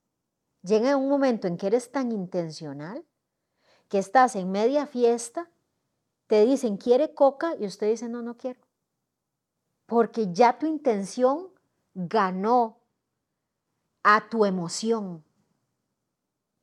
Llega 0.62 0.96
un 0.96 1.08
momento 1.08 1.46
en 1.46 1.56
que 1.56 1.68
eres 1.68 1.90
tan 1.90 2.12
intencional 2.12 3.04
que 3.88 3.98
estás 3.98 4.36
en 4.36 4.50
media 4.50 4.86
fiesta, 4.86 5.48
te 6.30 6.46
dicen, 6.46 6.76
¿quiere 6.76 7.12
coca? 7.12 7.56
Y 7.58 7.66
usted 7.66 7.88
dice, 7.88 8.08
no, 8.08 8.22
no 8.22 8.36
quiero. 8.36 8.60
Porque 9.86 10.32
ya 10.32 10.60
tu 10.60 10.66
intención 10.66 11.48
ganó 11.92 12.78
a 14.04 14.28
tu 14.28 14.44
emoción. 14.44 15.24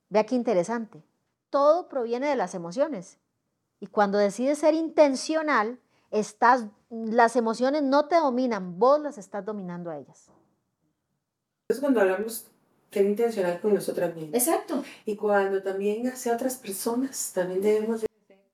Vea 0.08 0.26
qué 0.26 0.36
interesante. 0.36 1.04
Todo 1.50 1.90
proviene 1.90 2.30
de 2.30 2.38
las 2.38 2.56
emociones. 2.56 3.20
Y 3.82 3.88
cuando 3.88 4.18
decides 4.18 4.60
ser 4.60 4.74
intencional, 4.74 5.82
estás, 6.12 6.68
las 6.90 7.36
emociones 7.36 7.84
no 7.84 8.08
te 8.08 8.16
dominan, 8.16 8.80
vos 8.80 9.02
las 9.02 9.18
estás 9.18 9.44
dominando 9.44 9.92
a 9.92 9.98
ellas. 9.98 10.32
Es 11.68 11.82
cuando 11.82 12.00
hablamos 12.00 12.48
ser 12.90 13.06
intencional 13.06 13.60
con 13.60 13.74
nosotras 13.74 14.16
mismas. 14.16 14.48
Exacto. 14.48 14.82
Y 15.04 15.18
cuando 15.18 15.62
también 15.62 16.08
hacia 16.08 16.34
otras 16.34 16.56
personas, 16.56 17.34
también 17.36 17.62
debemos 17.62 18.00
de... 18.00 18.07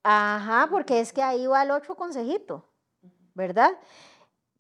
Ajá, 0.04 0.68
porque 0.70 1.00
es 1.00 1.14
que 1.14 1.24
ahí 1.24 1.48
va 1.48 1.64
el 1.64 1.72
otro 1.72 1.96
consejito, 1.96 2.66
¿verdad? 3.34 3.72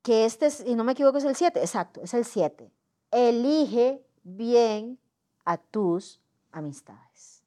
Que 0.02 0.26
este 0.26 0.46
es, 0.46 0.66
y 0.66 0.76
no 0.76 0.84
me 0.84 0.94
equivoco, 0.94 1.18
es 1.18 1.26
el 1.26 1.36
7, 1.36 1.60
exacto, 1.60 2.02
es 2.02 2.14
el 2.14 2.24
7. 2.24 2.72
Elige 3.12 4.06
bien 4.24 4.98
a 5.44 5.58
tus 5.58 6.22
amistades. 6.52 7.44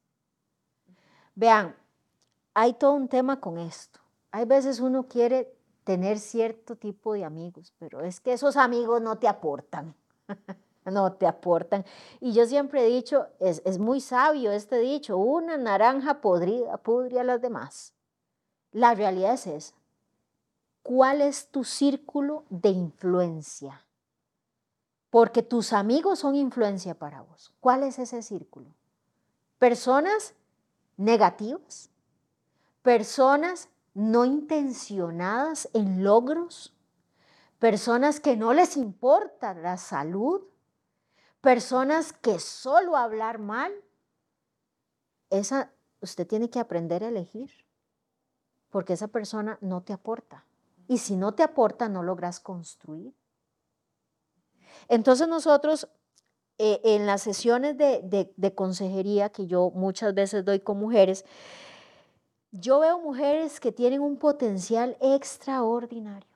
Vean, 1.35 1.75
hay 2.55 2.75
todo 2.75 2.93
un 2.93 3.09
tema 3.09 3.41
con 3.41 3.59
esto. 3.59 4.00
Hay 4.31 4.45
veces 4.45 4.81
uno 4.81 5.07
quiere 5.09 5.55
tener 5.85 6.19
cierto 6.19 6.76
tipo 6.76 7.15
de 7.15 7.25
amigos, 7.25 7.73
pero 7.79 8.00
es 8.00 8.21
que 8.21 8.33
esos 8.33 8.57
amigos 8.57 9.00
no 9.00 9.19
te 9.19 9.29
aportan. 9.29 9.95
no 10.90 11.12
te 11.12 11.26
aportan. 11.26 11.85
Y 12.21 12.33
yo 12.33 12.47
siempre 12.47 12.85
he 12.85 12.88
dicho, 12.88 13.26
es, 13.40 13.78
muy 13.78 14.00
sabio 14.00 14.52
este 14.52 14.78
dicho, 14.78 15.16
una 15.16 15.57
naranja 15.57 16.21
podrida 16.21 16.76
pudre 16.78 17.21
a 17.21 17.25
las 17.25 17.40
demás. 17.40 17.93
La 18.73 18.95
realidad 18.95 19.35
es 19.35 19.47
esa. 19.47 19.75
¿Cuál 20.83 21.21
es 21.21 21.49
tu 21.49 21.64
círculo 21.64 22.45
de 22.49 22.71
influencia? 22.71 23.85
Porque 25.11 25.43
tus 25.43 25.73
amigos 25.73 26.21
son 26.21 26.35
influencia 26.35 26.95
para 26.95 27.23
vos. 27.23 27.52
¿Cuál 27.61 27.83
es 27.83 27.99
ese 27.99 28.23
círculo? 28.23 28.69
Personas 29.59 30.35
negativas, 30.97 31.90
personas 32.83 33.69
no 33.95 34.25
intencionadas 34.25 35.69
en 35.73 36.05
logros, 36.05 36.75
personas 37.59 38.21
que 38.21 38.37
no 38.37 38.52
les 38.52 38.76
importa 38.76 39.55
la 39.55 39.78
salud, 39.78 40.43
personas 41.47 42.12
que 42.12 42.41
solo 42.41 42.97
hablar 42.97 43.38
mal, 43.38 43.73
esa 45.31 45.71
usted 46.00 46.26
tiene 46.26 46.50
que 46.50 46.59
aprender 46.59 47.05
a 47.05 47.09
elegir, 47.09 47.53
porque 48.69 48.95
esa 48.95 49.07
persona 49.07 49.57
no 49.61 49.81
te 49.81 49.93
aporta. 49.93 50.45
Y 50.88 50.99
si 50.99 51.15
no 51.15 51.35
te 51.37 51.45
aporta, 51.45 51.88
no 51.88 52.03
logras 52.03 52.41
construir. 52.41 53.15
Entonces 54.88 55.29
nosotros 55.29 55.88
eh, 56.59 56.81
en 56.83 57.07
las 57.07 57.23
sesiones 57.23 57.79
de, 57.79 58.33
de 58.37 58.55
consejería 58.57 59.29
que 59.29 59.47
yo 59.47 59.71
muchas 59.71 60.15
veces 60.15 60.45
doy 60.45 60.59
con 60.59 60.79
mujeres, 60.79 61.25
yo 62.50 62.81
veo 62.81 62.99
mujeres 62.99 63.61
que 63.61 63.71
tienen 63.71 64.00
un 64.00 64.17
potencial 64.17 64.97
extraordinario, 65.00 66.36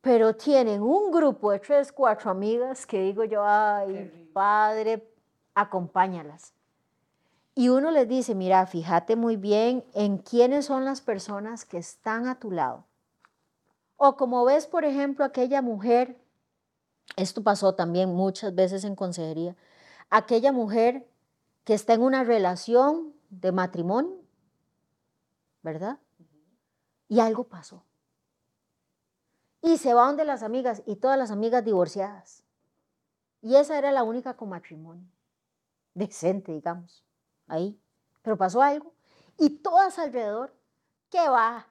pero 0.00 0.34
tienen 0.34 0.82
un 0.82 1.10
grupo 1.10 1.50
de 1.52 1.58
tres, 1.58 1.92
cuatro 1.92 2.30
amigas 2.30 2.86
que 2.86 3.00
digo 3.02 3.24
yo, 3.24 3.44
ay, 3.44 4.30
padre, 4.32 5.12
acompáñalas. 5.54 6.54
Y 7.54 7.68
uno 7.68 7.90
les 7.90 8.08
dice, 8.08 8.34
mira, 8.34 8.66
fíjate 8.66 9.16
muy 9.16 9.36
bien 9.36 9.84
en 9.92 10.18
quiénes 10.18 10.66
son 10.66 10.84
las 10.84 11.00
personas 11.00 11.64
que 11.64 11.78
están 11.78 12.26
a 12.26 12.38
tu 12.38 12.50
lado. 12.50 12.86
O 13.96 14.16
como 14.16 14.44
ves, 14.44 14.66
por 14.66 14.84
ejemplo, 14.84 15.24
aquella 15.24 15.60
mujer, 15.60 16.18
esto 17.16 17.42
pasó 17.42 17.74
también 17.74 18.14
muchas 18.14 18.54
veces 18.54 18.84
en 18.84 18.96
consejería, 18.96 19.56
aquella 20.08 20.52
mujer 20.52 21.06
que 21.64 21.74
está 21.74 21.92
en 21.92 22.02
una 22.02 22.24
relación 22.24 23.12
de 23.28 23.52
matrimonio 23.52 24.20
¿verdad? 25.62 25.98
Y 27.08 27.20
algo 27.20 27.44
pasó. 27.44 27.84
Y 29.70 29.78
se 29.78 29.94
va 29.94 30.06
donde 30.06 30.24
las 30.24 30.42
amigas 30.42 30.82
y 30.84 30.96
todas 30.96 31.16
las 31.16 31.30
amigas 31.30 31.64
divorciadas. 31.64 32.42
Y 33.40 33.54
esa 33.54 33.78
era 33.78 33.92
la 33.92 34.02
única 34.02 34.36
con 34.36 34.48
matrimonio. 34.48 35.06
Decente, 35.94 36.50
digamos. 36.50 37.04
Ahí. 37.46 37.80
Pero 38.22 38.36
pasó 38.36 38.62
algo. 38.62 38.92
Y 39.38 39.50
todas 39.58 40.00
alrededor, 40.00 40.52
¿qué 41.08 41.28
va? 41.28 41.68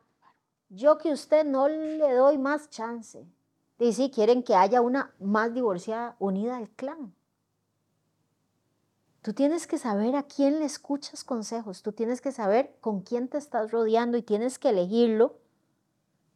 Yo 0.69 0.97
que 0.97 1.11
usted 1.11 1.43
no 1.43 1.67
le 1.67 2.13
doy 2.13 2.37
más 2.37 2.69
chance. 2.69 3.27
Y 3.79 3.91
si 3.91 4.09
quieren 4.09 4.43
que 4.43 4.55
haya 4.55 4.79
una 4.79 5.13
más 5.19 5.53
divorciada 5.53 6.15
unida 6.19 6.55
al 6.55 6.69
clan. 6.69 7.13
Tú 9.21 9.33
tienes 9.33 9.67
que 9.67 9.77
saber 9.77 10.15
a 10.15 10.23
quién 10.23 10.59
le 10.59 10.65
escuchas 10.65 11.25
consejos, 11.25 11.83
tú 11.83 11.91
tienes 11.91 12.21
que 12.21 12.31
saber 12.31 12.77
con 12.79 13.01
quién 13.01 13.27
te 13.27 13.37
estás 13.37 13.71
rodeando 13.71 14.17
y 14.17 14.21
tienes 14.21 14.57
que 14.57 14.69
elegirlo 14.69 15.35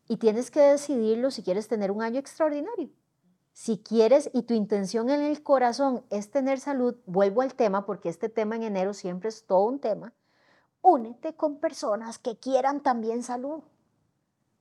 y 0.07 0.17
tienes 0.17 0.51
que 0.51 0.59
decidirlo 0.59 1.31
si 1.31 1.43
quieres 1.43 1.67
tener 1.67 1.91
un 1.91 2.01
año 2.01 2.19
extraordinario. 2.19 2.89
Si 3.51 3.77
quieres 3.77 4.29
y 4.33 4.43
tu 4.43 4.53
intención 4.53 5.09
en 5.09 5.21
el 5.21 5.43
corazón 5.43 6.03
es 6.09 6.31
tener 6.31 6.59
salud, 6.59 6.95
vuelvo 7.05 7.41
al 7.41 7.53
tema 7.53 7.85
porque 7.85 8.09
este 8.09 8.29
tema 8.29 8.55
en 8.55 8.63
enero 8.63 8.93
siempre 8.93 9.29
es 9.29 9.45
todo 9.45 9.65
un 9.65 9.79
tema, 9.79 10.13
únete 10.81 11.35
con 11.35 11.59
personas 11.59 12.17
que 12.17 12.37
quieran 12.37 12.81
también 12.81 13.21
salud, 13.21 13.61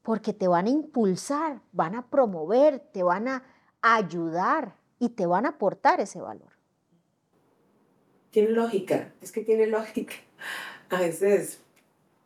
porque 0.02 0.32
te 0.32 0.48
van 0.48 0.66
a 0.66 0.70
impulsar, 0.70 1.62
van 1.72 1.94
a 1.94 2.08
promover, 2.10 2.80
te 2.92 3.02
van 3.02 3.28
a 3.28 3.44
ayudar 3.80 4.76
y 4.98 5.10
te 5.10 5.26
van 5.26 5.46
a 5.46 5.50
aportar 5.50 6.00
ese 6.00 6.20
valor 6.20 6.52
tiene 8.32 8.48
lógica, 8.48 9.12
es 9.20 9.30
que 9.30 9.42
tiene 9.42 9.66
lógica. 9.68 10.14
A 10.90 10.98
veces, 10.98 11.60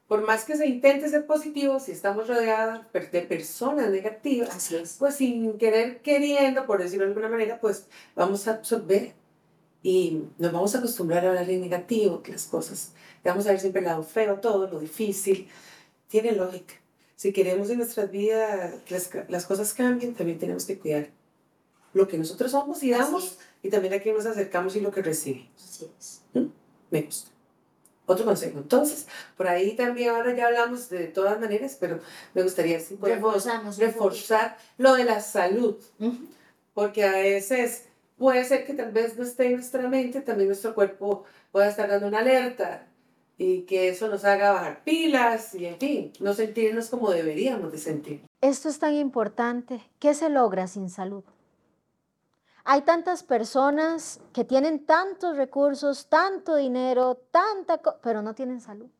por 0.09 0.25
más 0.25 0.45
que 0.45 0.57
se 0.57 0.67
intente 0.67 1.09
ser 1.09 1.27
positivo, 1.27 1.81
si 1.81 1.93
estamos 1.93 2.29
rodeados 2.29 2.81
de 2.93 3.23
personas 3.23 3.91
negativas, 3.91 4.71
pues 4.99 5.17
sin 5.17 5.59
querer 5.59 6.01
queriendo, 6.01 6.65
por 6.67 6.81
decirlo 6.81 7.05
de 7.05 7.11
alguna 7.11 7.29
manera, 7.29 7.61
pues 7.61 7.87
vamos 8.15 8.47
a 8.47 8.53
absorber. 8.53 9.15
y 9.83 10.25
nos 10.39 10.53
vamos 10.53 10.75
a 10.75 10.79
acostumbrar 10.79 11.25
a 11.25 11.29
hablar 11.31 11.49
en 11.51 11.61
negativo, 11.61 12.23
que 12.23 12.33
las 12.33 12.47
cosas, 12.47 12.93
vamos 13.25 13.47
a 13.47 13.51
ver 13.51 13.61
siempre 13.61 13.81
el 13.81 13.87
lado 13.87 14.03
feo, 14.03 14.41
todo 14.41 14.69
lo 14.69 14.81
difícil, 14.81 15.49
tiene 16.09 16.33
lógica. 16.33 16.75
Si 17.17 17.33
queremos 17.33 17.71
en 17.71 17.79
nuestras 17.79 18.11
vidas 18.11 18.75
las, 18.89 19.11
las 19.29 19.47
cosas 19.47 19.75
cambien, 19.75 20.15
también 20.15 20.39
tenemos 20.39 20.67
que 20.67 20.79
cuidar 20.79 21.09
lo 21.95 22.07
que 22.07 22.19
nosotros 22.19 22.51
somos 22.51 22.83
y 22.83 22.91
damos 22.91 23.39
y 23.63 23.71
también 23.71 23.95
a 23.95 24.01
quien 24.01 24.15
nos 24.15 24.27
acercamos 24.27 24.77
y 24.77 24.81
lo 24.81 24.91
que 24.91 25.03
recibimos. 25.03 25.65
Así 25.65 25.91
es. 25.99 26.21
¿Mm? 26.35 26.49
Me 26.91 27.03
gusta. 27.03 27.36
Otro 28.07 28.25
consejo. 28.25 28.59
Entonces, 28.59 29.07
por 29.37 29.49
ahí 29.49 29.75
también 29.75 30.11
ahora 30.11 30.35
ya 30.35 30.47
hablamos 30.47 30.89
de 30.89 31.09
todas 31.09 31.41
maneras, 31.41 31.77
pero 31.79 31.99
me 32.35 32.43
gustaría 32.43 32.79
si 32.81 32.95
podemos 32.95 33.47
reforzar 33.79 34.57
lo 34.79 34.95
de 34.95 35.05
la 35.05 35.21
salud. 35.21 35.77
Porque 36.73 37.05
a 37.05 37.13
veces 37.13 37.87
puede 38.17 38.45
ser 38.45 38.65
que 38.65 38.75
tal 38.75 38.93
vez 38.93 39.17
no 39.17 39.25
esté 39.25 39.47
en 39.47 39.55
nuestra 39.55 39.89
mente, 39.89 40.21
también 40.21 40.49
nuestro 40.49 40.75
cuerpo 40.75 41.25
pueda 41.53 41.69
estar 41.69 41.89
dando 41.89 42.07
una 42.07 42.21
alerta 42.21 42.87
y 43.39 43.63
que 43.63 43.89
eso 43.89 44.09
nos 44.09 44.25
haga 44.25 44.53
bajar 44.53 44.83
pilas 44.85 45.55
y 45.55 45.67
en 45.67 45.79
fin, 45.79 46.13
no 46.21 46.33
sentirnos 46.33 46.89
como 46.89 47.11
deberíamos 47.11 47.73
de 47.73 47.79
sentir. 47.79 48.23
Esto 48.41 48.69
es 48.69 48.79
tan 48.79 48.95
importante. 48.95 49.83
¿Qué 49.99 50.15
se 50.15 50.31
logra 50.31 50.67
sin 50.67 50.89
salud? 50.89 51.25
Hay 52.69 52.83
tantas 52.83 53.23
personas 53.23 54.19
que 54.33 54.45
tienen 54.45 54.87
tantos 54.87 55.37
recursos, 55.37 56.09
tanto 56.09 56.57
dinero, 56.57 57.15
tanta, 57.31 57.81
pero 58.03 58.23
no 58.23 58.35
tienen 58.35 58.61
salud. 58.61 58.91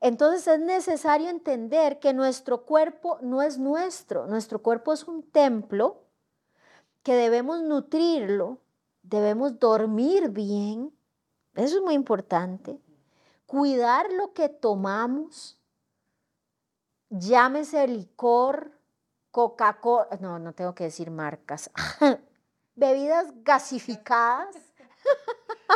Entonces 0.00 0.48
es 0.48 0.58
necesario 0.58 1.28
entender 1.30 2.00
que 2.00 2.12
nuestro 2.12 2.64
cuerpo 2.64 3.18
no 3.22 3.42
es 3.42 3.58
nuestro, 3.58 4.26
nuestro 4.26 4.60
cuerpo 4.60 4.92
es 4.92 5.04
un 5.04 5.22
templo 5.22 6.02
que 7.04 7.14
debemos 7.14 7.62
nutrirlo, 7.62 8.58
debemos 9.04 9.60
dormir 9.60 10.30
bien, 10.30 10.92
eso 11.54 11.76
es 11.76 11.82
muy 11.82 11.94
importante, 11.94 12.80
cuidar 13.46 14.12
lo 14.12 14.32
que 14.32 14.48
tomamos, 14.48 15.60
llámese 17.08 17.86
licor, 17.86 18.72
Coca-Cola, 19.30 20.18
no, 20.20 20.40
no 20.40 20.52
tengo 20.52 20.74
que 20.74 20.84
decir 20.84 21.12
marcas, 21.12 21.70
bebidas 22.74 23.26
gasificadas, 23.42 24.56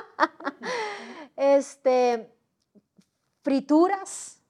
este, 1.37 2.33
frituras, 3.43 4.41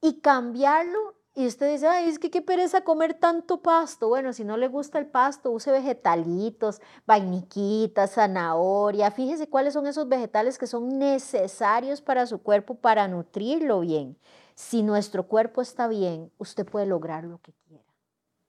y 0.00 0.20
cambiarlo 0.20 1.14
y 1.34 1.46
usted 1.46 1.70
dice, 1.70 1.86
ay, 1.86 2.08
es 2.08 2.18
que 2.18 2.30
qué 2.30 2.42
pereza 2.42 2.82
comer 2.82 3.14
tanto 3.14 3.62
pasto. 3.62 4.08
Bueno, 4.08 4.32
si 4.32 4.44
no 4.44 4.56
le 4.56 4.66
gusta 4.66 4.98
el 4.98 5.06
pasto, 5.06 5.52
use 5.52 5.70
vegetalitos, 5.70 6.82
vainiquitas, 7.06 8.14
zanahoria. 8.14 9.10
Fíjese 9.12 9.48
cuáles 9.48 9.74
son 9.74 9.86
esos 9.86 10.08
vegetales 10.08 10.58
que 10.58 10.66
son 10.66 10.98
necesarios 10.98 12.02
para 12.02 12.26
su 12.26 12.42
cuerpo 12.42 12.74
para 12.74 13.06
nutrirlo 13.06 13.80
bien. 13.80 14.18
Si 14.54 14.82
nuestro 14.82 15.28
cuerpo 15.28 15.62
está 15.62 15.86
bien, 15.86 16.32
usted 16.38 16.66
puede 16.66 16.86
lograr 16.86 17.24
lo 17.24 17.38
que 17.38 17.52
quiera, 17.52 17.94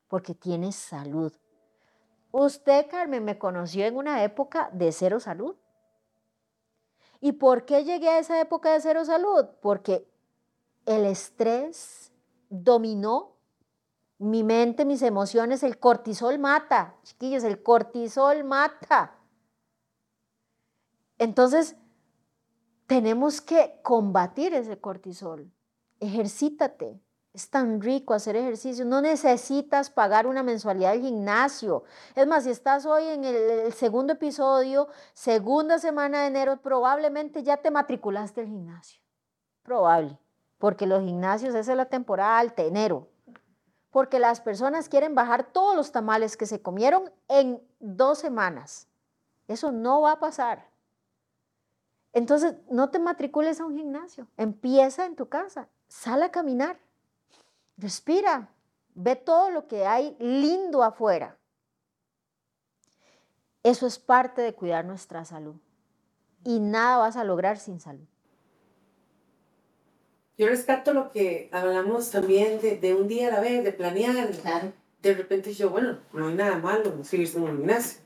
porque 0.07 0.33
tiene 0.33 0.71
salud. 0.71 1.31
Usted, 2.31 2.87
Carmen, 2.89 3.25
me 3.25 3.37
conoció 3.37 3.85
en 3.85 3.97
una 3.97 4.23
época 4.23 4.69
de 4.73 4.91
cero 4.91 5.19
salud. 5.19 5.55
¿Y 7.19 7.33
por 7.33 7.65
qué 7.65 7.83
llegué 7.83 8.09
a 8.09 8.19
esa 8.19 8.39
época 8.39 8.71
de 8.73 8.81
cero 8.81 9.05
salud? 9.05 9.45
Porque 9.61 10.07
el 10.85 11.05
estrés, 11.05 12.11
dominó 12.49 13.37
mi 14.17 14.43
mente, 14.43 14.85
mis 14.85 15.01
emociones, 15.01 15.63
el 15.63 15.79
cortisol 15.79 16.37
mata, 16.39 16.95
chiquillos, 17.03 17.43
el 17.43 17.63
cortisol 17.63 18.43
mata. 18.43 19.15
Entonces, 21.17 21.75
tenemos 22.87 23.41
que 23.41 23.79
combatir 23.83 24.53
ese 24.53 24.79
cortisol. 24.79 25.51
Ejercítate. 25.99 26.99
Es 27.33 27.49
tan 27.49 27.79
rico 27.81 28.13
hacer 28.13 28.35
ejercicio. 28.35 28.83
No 28.83 29.01
necesitas 29.01 29.89
pagar 29.89 30.27
una 30.27 30.43
mensualidad 30.43 30.91
del 30.91 31.01
gimnasio. 31.01 31.83
Es 32.15 32.27
más, 32.27 32.43
si 32.43 32.49
estás 32.49 32.85
hoy 32.85 33.05
en 33.05 33.23
el, 33.23 33.71
segundo 33.73 34.13
episodio, 34.13 34.89
segunda 35.13 35.79
semana 35.79 36.21
de 36.21 36.27
enero, 36.27 36.57
probablemente 36.57 37.43
ya 37.43 37.57
te 37.57 37.71
matriculaste 37.71 38.41
al 38.41 38.47
gimnasio. 38.47 39.01
Probable 39.63 40.19
porque 40.61 40.85
los 40.85 41.03
gimnasios, 41.03 41.55
esa 41.55 41.71
es 41.71 41.77
la 41.77 41.87
temporada 41.87 42.37
alta, 42.37 42.61
enero, 42.61 43.09
porque 43.89 44.19
las 44.19 44.41
personas 44.41 44.87
quieren 44.87 45.15
bajar 45.15 45.51
todos 45.51 45.75
los 45.75 45.91
tamales 45.91 46.37
que 46.37 46.45
se 46.45 46.61
comieron 46.61 47.11
en 47.27 47.59
dos 47.79 48.19
semanas. 48.19 48.87
Eso 49.47 49.71
no 49.71 50.01
va 50.01 50.13
a 50.13 50.19
pasar. 50.19 50.69
Entonces, 52.13 52.53
no 52.69 52.91
te 52.91 52.99
matricules 52.99 53.59
a 53.59 53.65
un 53.65 53.75
gimnasio, 53.75 54.27
empieza 54.37 55.07
en 55.07 55.15
tu 55.15 55.29
casa, 55.29 55.67
sal 55.87 56.21
a 56.21 56.29
caminar, 56.29 56.79
respira, 57.81 58.49
ve 58.93 59.15
todo 59.15 59.49
lo 59.49 59.67
que 59.67 59.85
hay 59.85 60.15
lindo 60.19 60.83
afuera. 60.83 61.37
Eso 63.63 63.85
es 63.85 63.99
parte 63.99 64.41
de 64.41 64.53
cuidar 64.53 64.85
nuestra 64.85 65.25
salud. 65.25 65.55
Y 66.43 66.59
nada 66.59 66.97
vas 66.97 67.17
a 67.17 67.23
lograr 67.23 67.59
sin 67.59 67.79
salud. 67.79 68.07
Yo 70.37 70.47
rescato 70.47 70.93
lo 70.93 71.11
que 71.11 71.49
hablamos 71.51 72.09
también 72.09 72.59
de, 72.61 72.77
de 72.77 72.95
un 72.95 73.07
día 73.07 73.27
a 73.27 73.31
la 73.31 73.39
vez, 73.41 73.63
de 73.63 73.73
planear. 73.73 74.31
Claro. 74.31 74.73
De 75.01 75.13
repente 75.13 75.53
yo, 75.53 75.69
bueno, 75.69 75.99
no 76.13 76.29
hay 76.29 76.35
nada 76.35 76.57
malo 76.57 77.03
seguirse 77.03 77.37
en 77.37 77.43
un 77.43 77.57
gimnasio. 77.57 78.00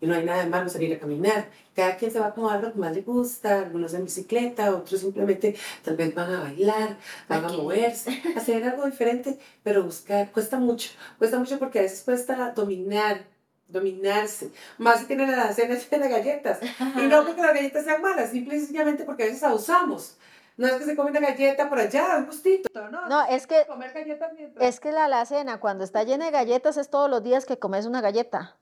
Y 0.00 0.06
no 0.06 0.14
hay 0.14 0.24
nada 0.24 0.44
de 0.44 0.50
malo 0.50 0.68
salir 0.68 0.94
a 0.94 0.98
caminar. 0.98 1.48
Cada 1.74 1.96
quien 1.96 2.10
se 2.10 2.20
va 2.20 2.26
a 2.26 2.28
acomodar 2.30 2.62
lo 2.62 2.72
que 2.72 2.78
más 2.78 2.94
le 2.94 3.02
gusta, 3.02 3.60
algunos 3.60 3.94
en 3.94 4.04
bicicleta, 4.04 4.74
otros 4.74 5.00
simplemente 5.00 5.56
tal 5.84 5.96
vez 5.96 6.14
van 6.14 6.32
a 6.32 6.40
bailar, 6.40 6.96
van 7.28 7.44
a 7.44 7.48
moverse, 7.48 8.22
hacer 8.36 8.64
algo 8.64 8.86
diferente, 8.86 9.38
pero 9.62 9.82
buscar, 9.82 10.30
cuesta 10.30 10.58
mucho, 10.58 10.90
cuesta 11.18 11.38
mucho 11.38 11.58
porque 11.58 11.80
a 11.80 11.82
veces 11.82 12.02
cuesta 12.02 12.52
dominar, 12.54 13.24
dominarse. 13.66 14.50
Más 14.78 15.00
si 15.00 15.06
tiene 15.06 15.26
la 15.26 15.52
cena 15.52 15.74
llena 15.74 16.04
de 16.06 16.12
galletas. 16.12 16.58
Y 16.96 17.06
no 17.06 17.24
porque 17.24 17.42
las 17.42 17.54
galletas 17.54 17.84
sean 17.84 18.02
malas, 18.02 18.30
simplemente 18.30 19.04
porque 19.04 19.24
a 19.24 19.26
veces 19.26 19.42
abusamos. 19.42 20.16
No 20.56 20.66
es 20.66 20.72
que 20.72 20.84
se 20.84 20.96
come 20.96 21.10
una 21.10 21.20
galleta 21.20 21.68
por 21.68 21.78
allá, 21.78 22.16
un 22.18 22.26
gustito, 22.26 22.68
¿no? 22.90 23.08
No, 23.08 23.24
es 23.28 23.46
que, 23.46 23.64
comer 23.68 23.92
galletas 23.92 24.32
es 24.60 24.80
que 24.80 24.90
la 24.90 25.04
alacena, 25.04 25.60
cuando 25.60 25.84
está 25.84 26.02
llena 26.02 26.24
de 26.24 26.30
galletas, 26.32 26.76
es 26.76 26.90
todos 26.90 27.08
los 27.08 27.22
días 27.22 27.46
que 27.46 27.60
comes 27.60 27.86
una 27.86 28.00
galleta. 28.00 28.56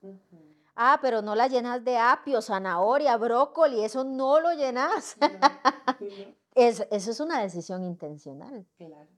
Ah, 0.76 0.98
pero 1.00 1.22
no 1.22 1.34
la 1.34 1.48
llenas 1.48 1.82
de 1.84 1.96
apio, 1.96 2.42
zanahoria, 2.42 3.16
brócoli, 3.16 3.82
eso 3.82 4.04
no 4.04 4.40
lo 4.40 4.52
llenas. 4.52 5.16
es, 6.54 6.86
eso 6.90 7.10
es 7.10 7.20
una 7.20 7.40
decisión 7.40 7.82
intencional. 7.82 8.66
Claro. 8.76 9.08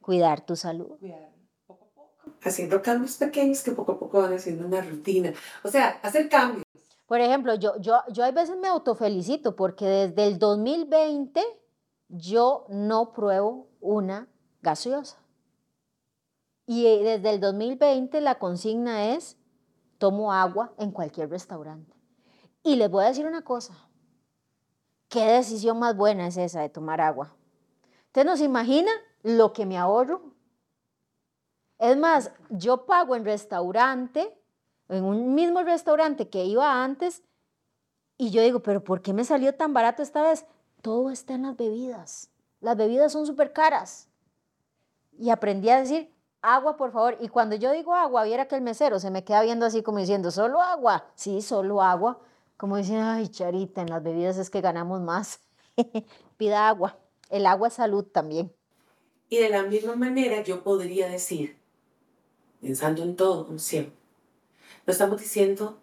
Cuidar 0.00 0.46
tu 0.46 0.54
salud. 0.54 0.96
Cuidar 1.00 1.32
poco 1.66 1.84
a 1.86 1.88
poco. 1.88 2.30
Haciendo 2.44 2.80
cambios 2.80 3.16
pequeños 3.16 3.62
que 3.62 3.72
poco 3.72 3.92
a 3.92 3.98
poco 3.98 4.22
van 4.22 4.32
haciendo 4.34 4.64
una 4.64 4.80
rutina. 4.80 5.32
O 5.64 5.68
sea, 5.68 5.98
hacer 6.02 6.28
cambios. 6.28 6.64
Por 7.08 7.20
ejemplo, 7.20 7.54
yo, 7.56 7.76
yo, 7.80 8.00
yo 8.12 8.24
a 8.24 8.30
veces 8.30 8.56
me 8.56 8.68
autofelicito 8.68 9.56
porque 9.56 9.86
desde 9.86 10.26
el 10.26 10.38
2020 10.38 11.42
yo 12.08 12.66
no 12.68 13.12
pruebo 13.12 13.66
una 13.80 14.28
gaseosa. 14.62 15.18
Y 16.66 16.86
eh, 16.86 17.02
desde 17.02 17.30
el 17.30 17.40
2020 17.40 18.20
la 18.20 18.38
consigna 18.38 19.14
es, 19.14 19.38
tomo 19.98 20.32
agua 20.32 20.72
en 20.78 20.90
cualquier 20.90 21.30
restaurante. 21.30 21.94
Y 22.62 22.76
les 22.76 22.90
voy 22.90 23.04
a 23.04 23.08
decir 23.08 23.26
una 23.26 23.42
cosa, 23.42 23.74
¿qué 25.08 25.24
decisión 25.24 25.78
más 25.78 25.96
buena 25.96 26.26
es 26.26 26.36
esa 26.36 26.60
de 26.60 26.68
tomar 26.68 27.00
agua? 27.00 27.34
¿Usted 28.06 28.24
nos 28.24 28.40
imagina 28.40 28.90
lo 29.22 29.52
que 29.52 29.66
me 29.66 29.76
ahorro? 29.76 30.34
Es 31.78 31.96
más, 31.96 32.32
yo 32.50 32.86
pago 32.86 33.14
en 33.14 33.24
restaurante, 33.24 34.36
en 34.88 35.04
un 35.04 35.34
mismo 35.34 35.62
restaurante 35.62 36.28
que 36.28 36.44
iba 36.44 36.82
antes, 36.82 37.22
y 38.16 38.30
yo 38.30 38.42
digo, 38.42 38.60
pero 38.60 38.82
¿por 38.82 39.02
qué 39.02 39.12
me 39.12 39.24
salió 39.24 39.54
tan 39.54 39.72
barato 39.72 40.02
esta 40.02 40.22
vez? 40.22 40.44
todo 40.82 41.10
está 41.10 41.34
en 41.34 41.42
las 41.42 41.56
bebidas. 41.56 42.30
Las 42.60 42.76
bebidas 42.76 43.12
son 43.12 43.26
súper 43.26 43.52
caras. 43.52 44.08
Y 45.18 45.30
aprendí 45.30 45.68
a 45.68 45.80
decir, 45.80 46.14
agua, 46.42 46.76
por 46.76 46.92
favor. 46.92 47.16
Y 47.20 47.28
cuando 47.28 47.56
yo 47.56 47.72
digo 47.72 47.94
agua, 47.94 48.24
viera 48.24 48.48
que 48.48 48.56
el 48.56 48.62
mesero 48.62 48.98
se 49.00 49.10
me 49.10 49.24
queda 49.24 49.42
viendo 49.42 49.66
así 49.66 49.82
como 49.82 49.98
diciendo, 49.98 50.30
solo 50.30 50.60
agua. 50.60 51.06
Sí, 51.14 51.42
solo 51.42 51.82
agua. 51.82 52.20
Como 52.56 52.76
dicen, 52.76 52.98
ay, 52.98 53.28
Charita, 53.28 53.82
en 53.82 53.90
las 53.90 54.02
bebidas 54.02 54.38
es 54.38 54.50
que 54.50 54.60
ganamos 54.60 55.00
más. 55.00 55.40
Pida 56.36 56.68
agua. 56.68 56.98
El 57.30 57.46
agua 57.46 57.68
es 57.68 57.74
salud 57.74 58.04
también. 58.04 58.52
Y 59.28 59.38
de 59.38 59.50
la 59.50 59.62
misma 59.62 59.94
manera 59.94 60.42
yo 60.42 60.62
podría 60.62 61.08
decir, 61.08 61.58
pensando 62.60 63.02
en 63.02 63.14
todo, 63.14 63.46
como 63.46 63.58
siempre, 63.58 63.94
no 64.86 64.92
estamos 64.92 65.20
diciendo 65.20 65.78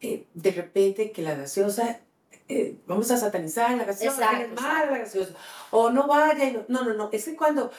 eh, 0.00 0.26
de 0.34 0.50
repente 0.50 1.10
que 1.10 1.22
la 1.22 1.34
gaseosa 1.34 2.00
eh, 2.48 2.76
vamos 2.86 3.10
a 3.10 3.16
satanizar 3.16 3.76
la 3.76 3.84
gaseosa, 3.84 4.42
es 4.42 4.52
mala 4.60 4.90
la 4.90 4.98
gaseosa, 4.98 5.34
o 5.70 5.90
no 5.90 6.06
vaya, 6.06 6.64
no, 6.68 6.84
no, 6.84 6.94
no, 6.94 7.08
es 7.12 7.24
que 7.24 7.36
cuando 7.36 7.70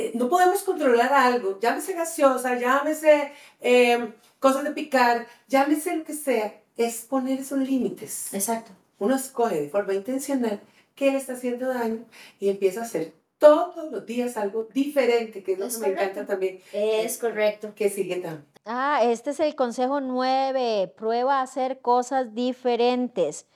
eh, 0.00 0.12
no 0.14 0.28
podemos 0.28 0.62
controlar 0.62 1.12
algo, 1.12 1.58
llámese 1.60 1.92
gaseosa, 1.92 2.58
llámese 2.58 3.32
em, 3.60 4.12
cosas 4.38 4.64
de 4.64 4.70
picar, 4.70 5.26
llámese 5.48 5.96
lo 5.96 6.04
que 6.04 6.14
sea, 6.14 6.60
es 6.76 7.02
poner 7.02 7.40
esos 7.40 7.58
límites. 7.58 8.32
Exacto. 8.32 8.72
Uno 8.98 9.14
escoge 9.16 9.60
de 9.60 9.68
forma 9.68 9.92
intencional 9.94 10.60
qué 10.94 11.10
le 11.10 11.18
está 11.18 11.34
haciendo 11.34 11.68
daño 11.68 12.04
y 12.38 12.48
empieza 12.48 12.80
a 12.80 12.84
hacer 12.84 13.12
todos 13.38 13.90
los 13.90 14.06
días 14.06 14.36
algo 14.36 14.68
diferente, 14.72 15.42
que 15.42 15.52
es 15.52 15.58
lo 15.58 15.68
que 15.68 15.78
me 15.78 15.88
encanta 15.88 16.26
también. 16.26 16.60
Es 16.72 17.18
correcto. 17.18 17.72
Que 17.74 17.88
sigue 17.88 18.16
también. 18.16 18.46
Ah, 18.64 19.00
este 19.04 19.30
es 19.30 19.40
el 19.40 19.54
consejo 19.54 20.00
nueve. 20.00 20.92
Prueba 20.96 21.40
a 21.40 21.42
hacer 21.42 21.80
cosas 21.80 22.34
diferentes. 22.34 23.46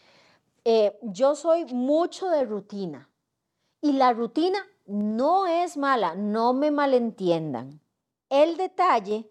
Eh, 0.64 0.96
yo 1.02 1.36
soy 1.36 1.66
mucho 1.66 2.28
de 2.30 2.44
rutina 2.44 3.10
y 3.82 3.92
la 3.92 4.14
rutina 4.14 4.66
no 4.86 5.46
es 5.46 5.76
mala, 5.76 6.14
no 6.14 6.52
me 6.52 6.70
malentiendan. 6.70 7.80
El 8.28 8.56
detalle 8.56 9.30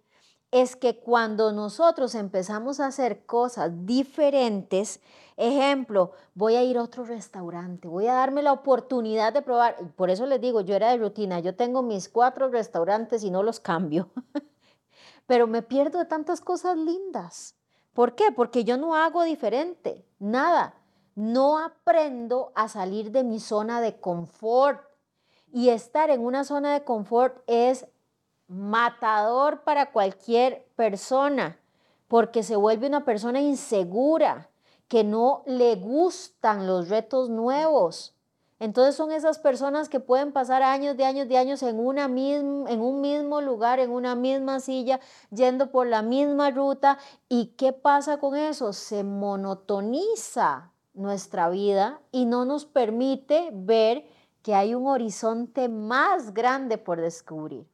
es 0.51 0.75
que 0.75 0.99
cuando 0.99 1.51
nosotros 1.51 2.13
empezamos 2.15 2.79
a 2.79 2.85
hacer 2.85 3.25
cosas 3.25 3.71
diferentes, 3.85 5.01
ejemplo, 5.35 6.11
voy 6.35 6.55
a 6.55 6.63
ir 6.63 6.77
a 6.77 6.83
otro 6.83 7.03
restaurante, 7.03 7.87
voy 7.87 8.07
a 8.07 8.13
darme 8.13 8.43
la 8.43 8.53
oportunidad 8.53 9.33
de 9.33 9.41
probar, 9.41 9.75
por 9.95 10.11
eso 10.11 10.27
les 10.27 10.39
digo, 10.39 10.61
yo 10.61 10.75
era 10.75 10.91
de 10.91 10.97
rutina, 10.97 11.39
yo 11.39 11.55
tengo 11.55 11.81
mis 11.81 12.07
cuatro 12.07 12.49
restaurantes 12.49 13.23
y 13.23 13.31
no 13.31 13.41
los 13.41 13.59
cambio, 13.59 14.11
pero 15.25 15.47
me 15.47 15.63
pierdo 15.63 15.97
de 15.97 16.05
tantas 16.05 16.39
cosas 16.39 16.77
lindas. 16.77 17.55
¿Por 17.93 18.15
qué? 18.15 18.31
Porque 18.31 18.63
yo 18.63 18.77
no 18.77 18.95
hago 18.95 19.23
diferente, 19.23 20.05
nada. 20.19 20.75
No 21.15 21.59
aprendo 21.59 22.51
a 22.55 22.67
salir 22.67 23.11
de 23.11 23.23
mi 23.23 23.39
zona 23.39 23.81
de 23.81 23.99
confort. 23.99 24.81
Y 25.53 25.69
estar 25.69 26.09
en 26.09 26.25
una 26.25 26.43
zona 26.43 26.73
de 26.73 26.83
confort 26.83 27.37
es 27.45 27.85
matador 28.47 29.61
para 29.61 29.91
cualquier 29.91 30.65
persona, 30.75 31.59
porque 32.07 32.41
se 32.41 32.55
vuelve 32.55 32.87
una 32.87 33.05
persona 33.05 33.39
insegura, 33.39 34.49
que 34.87 35.03
no 35.03 35.43
le 35.45 35.75
gustan 35.75 36.65
los 36.65 36.89
retos 36.89 37.29
nuevos. 37.29 38.15
Entonces 38.59 38.95
son 38.95 39.11
esas 39.11 39.37
personas 39.37 39.89
que 39.89 39.99
pueden 39.99 40.31
pasar 40.31 40.63
años 40.63 40.97
de 40.97 41.05
años 41.05 41.27
de 41.27 41.37
años 41.37 41.61
en, 41.61 41.79
una 41.79 42.05
en 42.05 42.81
un 42.81 43.01
mismo 43.01 43.39
lugar, 43.39 43.79
en 43.79 43.91
una 43.91 44.15
misma 44.15 44.59
silla, 44.59 44.99
yendo 45.29 45.69
por 45.69 45.85
la 45.85 46.01
misma 46.01 46.49
ruta. 46.49 46.97
¿Y 47.29 47.53
qué 47.57 47.73
pasa 47.73 48.17
con 48.17 48.35
eso? 48.35 48.73
Se 48.73 49.03
monotoniza 49.03 50.71
nuestra 50.95 51.49
vida 51.49 51.99
y 52.11 52.25
no 52.25 52.45
nos 52.45 52.65
permite 52.65 53.49
ver 53.53 54.07
que 54.43 54.53
hay 54.53 54.75
un 54.75 54.85
horizonte 54.87 55.69
más 55.69 56.33
grande 56.33 56.77
por 56.77 56.99
descubrir. 56.99 57.65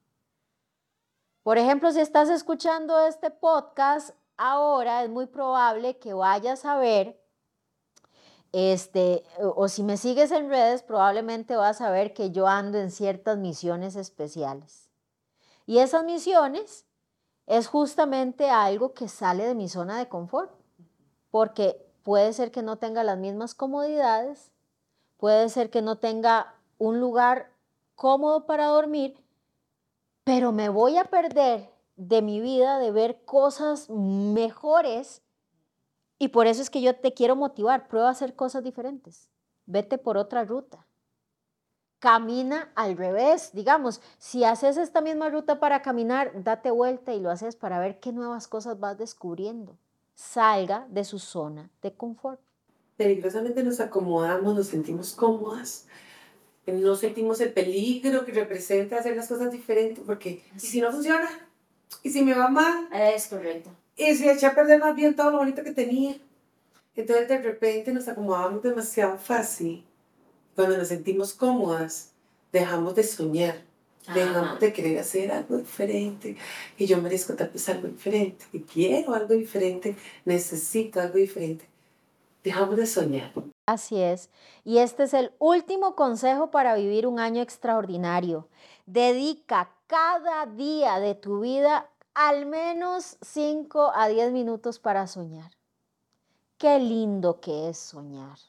Por 1.42 1.58
ejemplo, 1.58 1.92
si 1.92 2.00
estás 2.00 2.30
escuchando 2.30 3.00
este 3.00 3.32
podcast 3.32 4.12
ahora, 4.38 5.04
es 5.04 5.10
muy 5.10 5.26
probable 5.26 5.98
que 5.98 6.14
vayas 6.14 6.66
a 6.66 6.78
ver, 6.78 7.20
este, 8.52 9.24
o 9.40 9.68
si 9.68 9.82
me 9.82 9.98
sigues 9.98 10.32
en 10.32 10.50
redes, 10.50 10.84
probablemente 10.84 11.56
vas 11.56 11.82
a 11.82 11.90
ver 11.90 12.14
que 12.14 12.30
yo 12.30 12.48
ando 12.48 12.78
en 12.78 12.92
ciertas 12.92 13.38
misiones 13.38 13.96
especiales. 13.96 14.90
Y 15.66 15.80
esas 15.80 16.04
misiones 16.04 16.86
es 17.48 17.68
justamente 17.68 18.52
algo 18.52 18.94
que 18.94 19.08
sale 19.08 19.44
de 19.44 19.56
mi 19.56 19.70
zona 19.70 19.98
de 19.98 20.08
confort, 20.08 20.52
porque 21.32 21.84
puede 22.04 22.32
ser 22.34 22.52
que 22.52 22.62
no 22.62 22.78
tenga 22.78 23.04
las 23.04 23.18
mismas 23.18 23.56
comodidades, 23.56 24.52
puede 25.18 25.50
ser 25.50 25.72
que 25.72 25.82
no 25.82 25.98
tenga 25.98 26.59
un 26.80 27.00
lugar 27.00 27.52
cómodo 27.96 28.48
para 28.48 28.66
dormir, 28.66 29.16
pero 30.24 30.52
me 30.52 30.70
voy 30.70 30.98
a 30.98 31.06
perder 31.06 31.70
de 31.96 32.22
mi 32.22 32.40
vida 32.40 32.80
de 32.80 32.92
ver 32.92 33.24
cosas 33.26 33.90
mejores 33.90 35.22
y 36.18 36.30
por 36.30 36.48
eso 36.48 36.62
es 36.62 36.70
que 36.70 36.82
yo 36.82 36.96
te 36.96 37.14
quiero 37.14 37.36
motivar, 37.36 37.88
prueba 37.88 38.08
a 38.08 38.12
hacer 38.12 38.36
cosas 38.36 38.64
diferentes, 38.64 39.30
vete 39.66 39.98
por 39.98 40.18
otra 40.18 40.44
ruta. 40.44 40.86
Camina 42.00 42.72
al 42.76 42.96
revés, 42.96 43.52
digamos, 43.54 44.02
si 44.18 44.46
haces 44.46 44.78
esta 44.78 45.02
misma 45.02 45.30
ruta 45.30 45.60
para 45.60 45.82
caminar, 45.82 46.32
date 46.44 46.72
vuelta 46.72 47.14
y 47.14 47.20
lo 47.20 47.30
haces 47.30 47.58
para 47.58 47.80
ver 47.80 48.00
qué 48.00 48.14
nuevas 48.14 48.48
cosas 48.48 48.80
vas 48.80 48.98
descubriendo. 48.98 49.78
Salga 50.16 50.88
de 50.90 51.04
su 51.04 51.20
zona 51.20 51.70
de 51.82 51.94
confort. 51.94 52.40
Peligrosamente 52.96 53.64
nos 53.64 53.82
acomodamos, 53.82 54.56
nos 54.56 54.68
sentimos 54.68 55.14
cómodas, 55.14 55.88
no 56.68 56.96
sentimos 56.96 57.42
el 57.42 57.52
peligro 57.52 58.26
que 58.26 58.32
representa 58.32 58.98
hacer 58.98 59.16
las 59.16 59.28
cosas 59.28 59.52
diferentes, 59.52 60.04
porque 60.06 60.44
¿y 60.56 60.60
si 60.60 60.82
no 60.82 60.92
funciona? 60.92 61.30
¿Y 62.04 62.10
si 62.10 62.24
me 62.24 62.34
va 62.34 62.50
mal? 62.50 62.88
Es 62.94 63.28
correcto. 63.28 63.72
¿Y 63.98 64.16
si 64.16 64.30
eché 64.30 64.46
a 64.46 64.56
perder 64.56 64.80
más 64.80 64.96
bien 64.96 65.16
todo 65.16 65.32
lo 65.32 65.38
bonito 65.40 65.64
que 65.64 65.72
tenía? 65.72 66.16
Entonces 66.96 67.28
de 67.28 67.38
repente 67.40 67.94
nos 67.94 68.08
acomodamos 68.08 68.62
demasiado 68.62 69.18
fácil. 69.18 69.84
Cuando 70.56 70.78
nos 70.78 70.90
sentimos 70.90 71.34
cómodas, 71.34 72.12
dejamos 72.52 72.96
de 72.96 73.04
soñar, 73.04 73.62
dejamos 74.14 74.60
de 74.60 74.74
querer 74.74 75.00
hacer 75.00 75.32
algo 75.32 75.58
diferente. 75.58 76.36
Y 76.78 76.86
yo 76.86 77.02
merezco 77.02 77.34
tal 77.34 77.50
vez 77.50 77.68
algo 77.70 77.88
diferente, 77.88 78.46
y 78.52 78.60
quiero 78.60 79.14
algo 79.14 79.34
diferente, 79.34 79.96
necesito 80.26 81.00
algo 81.00 81.18
diferente. 81.18 81.66
Dejamos 82.44 82.76
de 82.78 82.86
soñar. 82.86 83.32
Así 83.70 84.02
es. 84.02 84.32
Y 84.64 84.80
este 84.80 85.04
es 85.04 85.14
el 85.14 85.32
último 85.38 85.96
consejo 85.96 86.50
para 86.50 86.74
vivir 86.74 87.06
un 87.06 87.20
año 87.20 87.40
extraordinario. 87.44 88.48
Dedica 88.88 89.70
cada 89.86 90.48
día 90.48 91.00
de 91.00 91.14
tu 91.14 91.42
vida 91.42 91.88
al 92.16 92.48
menos 92.48 93.18
5 93.22 93.92
a 93.94 94.08
10 94.08 94.32
minutos 94.32 94.80
para 94.80 95.06
soñar. 95.06 95.52
Qué 96.58 96.80
lindo 96.80 97.40
que 97.42 97.70
es 97.70 97.78
soñar. 97.78 98.40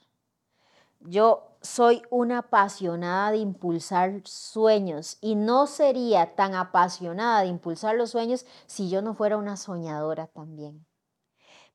Yo 1.01 1.43
soy 1.61 2.01
una 2.09 2.39
apasionada 2.39 3.33
de 3.33 3.39
impulsar 3.39 4.23
sueños 4.25 5.19
y 5.21 5.35
no 5.35 5.67
sería 5.67 6.35
tan 6.35 6.55
apasionada 6.55 7.43
de 7.43 7.49
impulsar 7.49 7.95
los 7.95 8.13
sueños 8.13 8.47
si 8.67 8.89
yo 8.89 9.03
no 9.03 9.13
fuera 9.13 9.37
una 9.37 9.59
soñadora 9.59 10.29
también. 10.29 10.87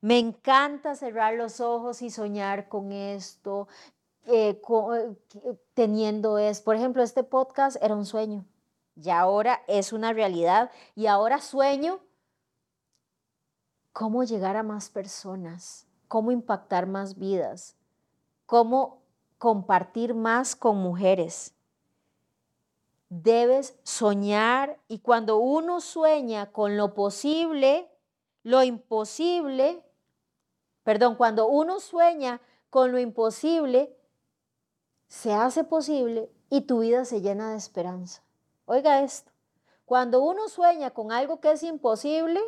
Me 0.00 0.18
encanta 0.18 0.94
cerrar 0.94 1.34
los 1.34 1.60
ojos 1.60 2.02
y 2.02 2.10
soñar 2.10 2.68
con 2.68 2.92
esto, 2.92 3.68
eh, 4.26 4.60
eh, 4.60 5.56
teniendo 5.74 6.38
es, 6.38 6.60
por 6.60 6.76
ejemplo, 6.76 7.02
este 7.02 7.22
podcast 7.22 7.76
era 7.82 7.94
un 7.94 8.04
sueño 8.04 8.44
y 8.96 9.10
ahora 9.10 9.62
es 9.68 9.92
una 9.92 10.12
realidad 10.12 10.70
y 10.94 11.06
ahora 11.06 11.40
sueño 11.40 12.00
cómo 13.92 14.24
llegar 14.24 14.56
a 14.56 14.62
más 14.62 14.90
personas, 14.90 15.86
cómo 16.08 16.32
impactar 16.32 16.86
más 16.86 17.18
vidas, 17.18 17.76
cómo 18.44 19.02
compartir 19.38 20.14
más 20.14 20.56
con 20.56 20.76
mujeres. 20.78 21.54
Debes 23.08 23.78
soñar 23.84 24.78
y 24.88 24.98
cuando 24.98 25.38
uno 25.38 25.80
sueña 25.80 26.52
con 26.52 26.76
lo 26.76 26.94
posible, 26.94 27.88
lo 28.42 28.62
imposible, 28.62 29.85
perdón, 30.86 31.16
cuando 31.16 31.48
uno 31.48 31.80
sueña 31.80 32.40
con 32.70 32.92
lo 32.92 33.00
imposible, 33.00 33.92
se 35.08 35.34
hace 35.34 35.64
posible 35.64 36.30
y 36.48 36.60
tu 36.60 36.78
vida 36.78 37.04
se 37.04 37.20
llena 37.20 37.50
de 37.50 37.56
esperanza. 37.56 38.22
Oiga 38.66 39.02
esto, 39.02 39.32
cuando 39.84 40.22
uno 40.22 40.48
sueña 40.48 40.92
con 40.92 41.10
algo 41.10 41.40
que 41.40 41.50
es 41.50 41.64
imposible, 41.64 42.40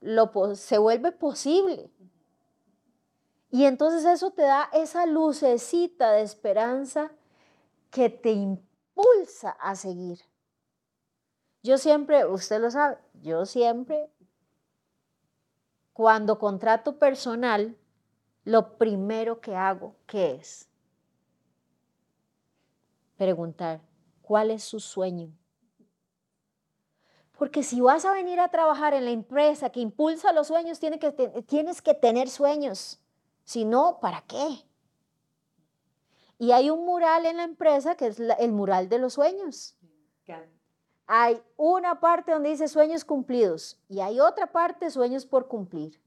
lo, 0.00 0.56
se 0.56 0.78
vuelve 0.78 1.12
posible. 1.12 1.88
Y 3.52 3.66
entonces 3.66 4.04
eso 4.04 4.32
te 4.32 4.42
da 4.42 4.68
esa 4.72 5.06
lucecita 5.06 6.10
de 6.10 6.22
esperanza 6.22 7.12
que 7.92 8.10
te 8.10 8.32
impulsa 8.32 9.50
a 9.50 9.76
seguir. 9.76 10.18
Yo 11.62 11.78
siempre, 11.78 12.26
usted 12.26 12.60
lo 12.60 12.72
sabe, 12.72 12.98
yo 13.22 13.46
siempre 13.46 14.10
cuando 15.98 16.38
contrato 16.38 16.96
personal, 16.96 17.76
lo 18.44 18.78
primero 18.78 19.40
que 19.40 19.56
hago, 19.56 19.96
¿qué 20.06 20.36
es? 20.36 20.68
Preguntar, 23.16 23.80
¿cuál 24.22 24.52
es 24.52 24.62
su 24.62 24.78
sueño? 24.78 25.36
Porque 27.36 27.64
si 27.64 27.80
vas 27.80 28.04
a 28.04 28.12
venir 28.12 28.38
a 28.38 28.48
trabajar 28.48 28.94
en 28.94 29.06
la 29.06 29.10
empresa 29.10 29.70
que 29.70 29.80
impulsa 29.80 30.32
los 30.32 30.46
sueños, 30.46 30.78
tienes 30.78 31.00
que, 31.00 31.10
tienes 31.48 31.82
que 31.82 31.94
tener 31.94 32.28
sueños. 32.28 33.00
Si 33.42 33.64
no, 33.64 33.98
¿para 33.98 34.20
qué? 34.20 34.64
Y 36.38 36.52
hay 36.52 36.70
un 36.70 36.86
mural 36.86 37.26
en 37.26 37.38
la 37.38 37.42
empresa 37.42 37.96
que 37.96 38.06
es 38.06 38.20
el 38.20 38.52
mural 38.52 38.88
de 38.88 39.00
los 39.00 39.14
sueños 39.14 39.76
hay 41.10 41.42
una 41.56 42.00
parte 42.00 42.32
donde 42.32 42.50
dice 42.50 42.68
sueños 42.68 43.02
cumplidos 43.02 43.78
y 43.88 44.00
hay 44.00 44.20
otra 44.20 44.46
parte 44.52 44.90
sueños 44.90 45.24
por 45.24 45.48
cumplir. 45.48 45.98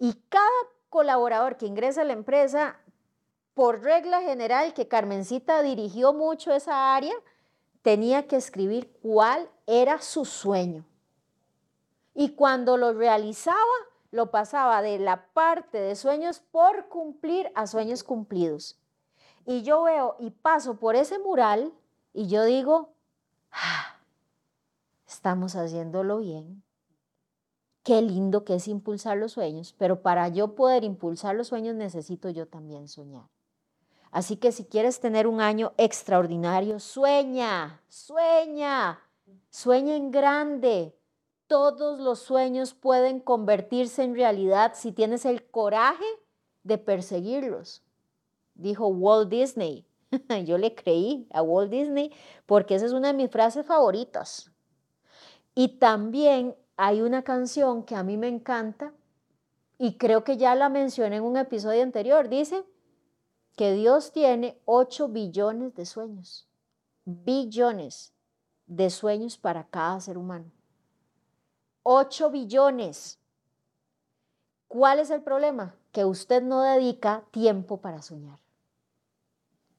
Y 0.00 0.14
cada 0.28 0.50
colaborador 0.90 1.56
que 1.56 1.66
ingresa 1.66 2.02
a 2.02 2.04
la 2.04 2.14
empresa, 2.14 2.76
por 3.54 3.84
regla 3.84 4.22
general 4.22 4.74
que 4.74 4.88
Carmencita 4.88 5.62
dirigió 5.62 6.12
mucho 6.12 6.52
esa 6.52 6.96
área, 6.96 7.14
tenía 7.82 8.26
que 8.26 8.34
escribir 8.34 8.90
cuál 9.00 9.48
era 9.68 10.00
su 10.00 10.24
sueño. 10.24 10.84
Y 12.12 12.30
cuando 12.30 12.76
lo 12.76 12.92
realizaba, 12.92 13.56
lo 14.10 14.32
pasaba 14.32 14.82
de 14.82 14.98
la 14.98 15.26
parte 15.32 15.78
de 15.78 15.94
sueños 15.94 16.40
por 16.40 16.88
cumplir 16.88 17.52
a 17.54 17.68
sueños 17.68 18.02
cumplidos. 18.02 18.80
Y 19.46 19.62
yo 19.62 19.84
veo 19.84 20.16
y 20.18 20.30
paso 20.30 20.76
por 20.80 20.96
ese 20.96 21.20
mural 21.20 21.72
y 22.12 22.26
yo 22.26 22.44
digo, 22.44 22.94
ah, 23.52 23.93
estamos 25.14 25.54
haciéndolo 25.54 26.18
bien. 26.18 26.62
Qué 27.84 28.02
lindo 28.02 28.44
que 28.44 28.56
es 28.56 28.66
impulsar 28.66 29.16
los 29.16 29.32
sueños, 29.32 29.74
pero 29.78 30.02
para 30.02 30.28
yo 30.28 30.54
poder 30.54 30.84
impulsar 30.84 31.36
los 31.36 31.48
sueños 31.48 31.74
necesito 31.74 32.30
yo 32.30 32.46
también 32.48 32.88
soñar. 32.88 33.28
Así 34.10 34.36
que 34.36 34.52
si 34.52 34.64
quieres 34.64 35.00
tener 35.00 35.26
un 35.26 35.40
año 35.40 35.72
extraordinario, 35.76 36.80
sueña, 36.80 37.82
sueña, 37.88 39.00
sueña 39.50 39.96
en 39.96 40.10
grande. 40.10 40.96
Todos 41.46 42.00
los 42.00 42.20
sueños 42.20 42.74
pueden 42.74 43.20
convertirse 43.20 44.02
en 44.02 44.14
realidad 44.14 44.72
si 44.74 44.92
tienes 44.92 45.24
el 45.24 45.44
coraje 45.50 46.04
de 46.62 46.78
perseguirlos, 46.78 47.82
dijo 48.54 48.86
Walt 48.86 49.28
Disney. 49.28 49.86
Yo 50.46 50.58
le 50.58 50.74
creí 50.74 51.28
a 51.32 51.42
Walt 51.42 51.70
Disney 51.70 52.12
porque 52.46 52.76
esa 52.76 52.86
es 52.86 52.92
una 52.92 53.08
de 53.08 53.14
mis 53.14 53.30
frases 53.30 53.66
favoritas. 53.66 54.53
Y 55.54 55.78
también 55.78 56.56
hay 56.76 57.02
una 57.02 57.22
canción 57.22 57.84
que 57.84 57.94
a 57.94 58.02
mí 58.02 58.16
me 58.16 58.28
encanta 58.28 58.92
y 59.78 59.96
creo 59.96 60.24
que 60.24 60.36
ya 60.36 60.54
la 60.54 60.68
mencioné 60.68 61.16
en 61.16 61.24
un 61.24 61.36
episodio 61.36 61.82
anterior. 61.82 62.28
Dice, 62.28 62.64
que 63.56 63.72
Dios 63.72 64.12
tiene 64.12 64.60
8 64.64 65.08
billones 65.08 65.74
de 65.74 65.86
sueños, 65.86 66.48
billones 67.04 68.12
de 68.66 68.90
sueños 68.90 69.38
para 69.38 69.68
cada 69.68 70.00
ser 70.00 70.18
humano. 70.18 70.50
8 71.84 72.30
billones. 72.30 73.18
¿Cuál 74.66 74.98
es 74.98 75.10
el 75.10 75.22
problema? 75.22 75.76
Que 75.92 76.04
usted 76.04 76.42
no 76.42 76.62
dedica 76.62 77.24
tiempo 77.30 77.80
para 77.80 78.02
soñar. 78.02 78.40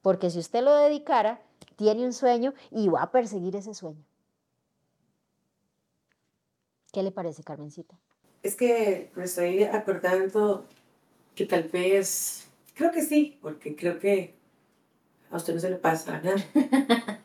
Porque 0.01 0.29
si 0.29 0.39
usted 0.39 0.63
lo 0.63 0.73
dedicara, 0.75 1.41
tiene 1.75 2.05
un 2.05 2.13
sueño 2.13 2.53
y 2.71 2.87
va 2.87 3.01
a 3.01 3.11
perseguir 3.11 3.55
ese 3.55 3.73
sueño. 3.73 4.05
¿Qué 6.95 7.03
le 7.03 7.11
parece, 7.11 7.43
Carmencita? 7.43 7.99
Es 8.41 8.55
que 8.55 9.11
me 9.15 9.25
estoy 9.25 9.63
acordando 9.63 10.65
que 11.35 11.45
tal 11.45 11.63
vez 11.63 12.45
Creo 12.75 12.91
que 12.91 13.01
sí, 13.01 13.37
porque 13.41 13.75
creo 13.75 13.99
que 13.99 14.33
a 15.29 15.37
usted 15.37 15.53
no 15.53 15.59
se 15.61 15.69
le 15.69 15.77
pasa 15.77 16.21
nada. 16.21 16.45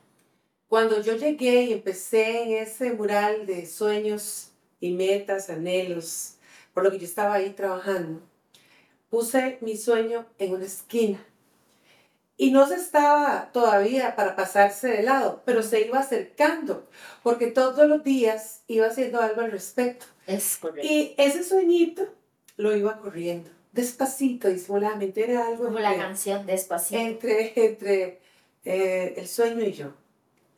Cuando 0.69 1.01
yo 1.03 1.17
llegué 1.17 1.65
y 1.65 1.73
empecé 1.73 2.43
en 2.43 2.53
ese 2.63 2.93
mural 2.93 3.47
de 3.47 3.67
sueños 3.67 4.53
y 4.79 4.93
metas, 4.93 5.51
anhelos, 5.51 6.37
por 6.73 6.85
lo 6.85 6.91
que 6.93 7.01
yo 7.01 7.05
estaba 7.05 7.35
ahí 7.35 7.51
trabajando, 7.51 8.21
puse 9.09 9.59
mi 9.61 9.77
sueño 9.77 10.27
en 10.39 10.55
una 10.55 10.65
esquina. 10.65 11.25
Y 12.41 12.53
no 12.53 12.67
se 12.67 12.77
estaba 12.77 13.51
todavía 13.53 14.17
para 14.17 14.35
pasarse 14.35 14.89
de 14.89 15.03
lado, 15.03 15.43
pero 15.45 15.63
se 15.63 15.83
iba 15.83 15.99
acercando, 15.99 16.89
porque 17.23 17.49
todos 17.49 17.87
los 17.87 18.03
días 18.03 18.63
iba 18.67 18.87
haciendo 18.87 19.21
algo 19.21 19.43
al 19.43 19.53
respecto. 19.53 20.07
Es 20.27 20.57
correcto. 20.57 20.89
Y 20.91 21.15
ese 21.19 21.45
sueñito 21.45 22.09
lo 22.57 22.75
iba 22.75 22.97
corriendo 22.99 23.51
despacito, 23.73 24.49
disimuladamente, 24.49 25.23
era 25.23 25.47
algo... 25.49 25.65
Como 25.65 25.79
la 25.79 25.97
canción 25.97 26.47
despacito. 26.47 27.01
Entre, 27.01 27.53
entre 27.57 28.21
eh, 28.65 29.15
el 29.17 29.29
sueño 29.29 29.65
y 29.65 29.73
yo. 29.73 29.93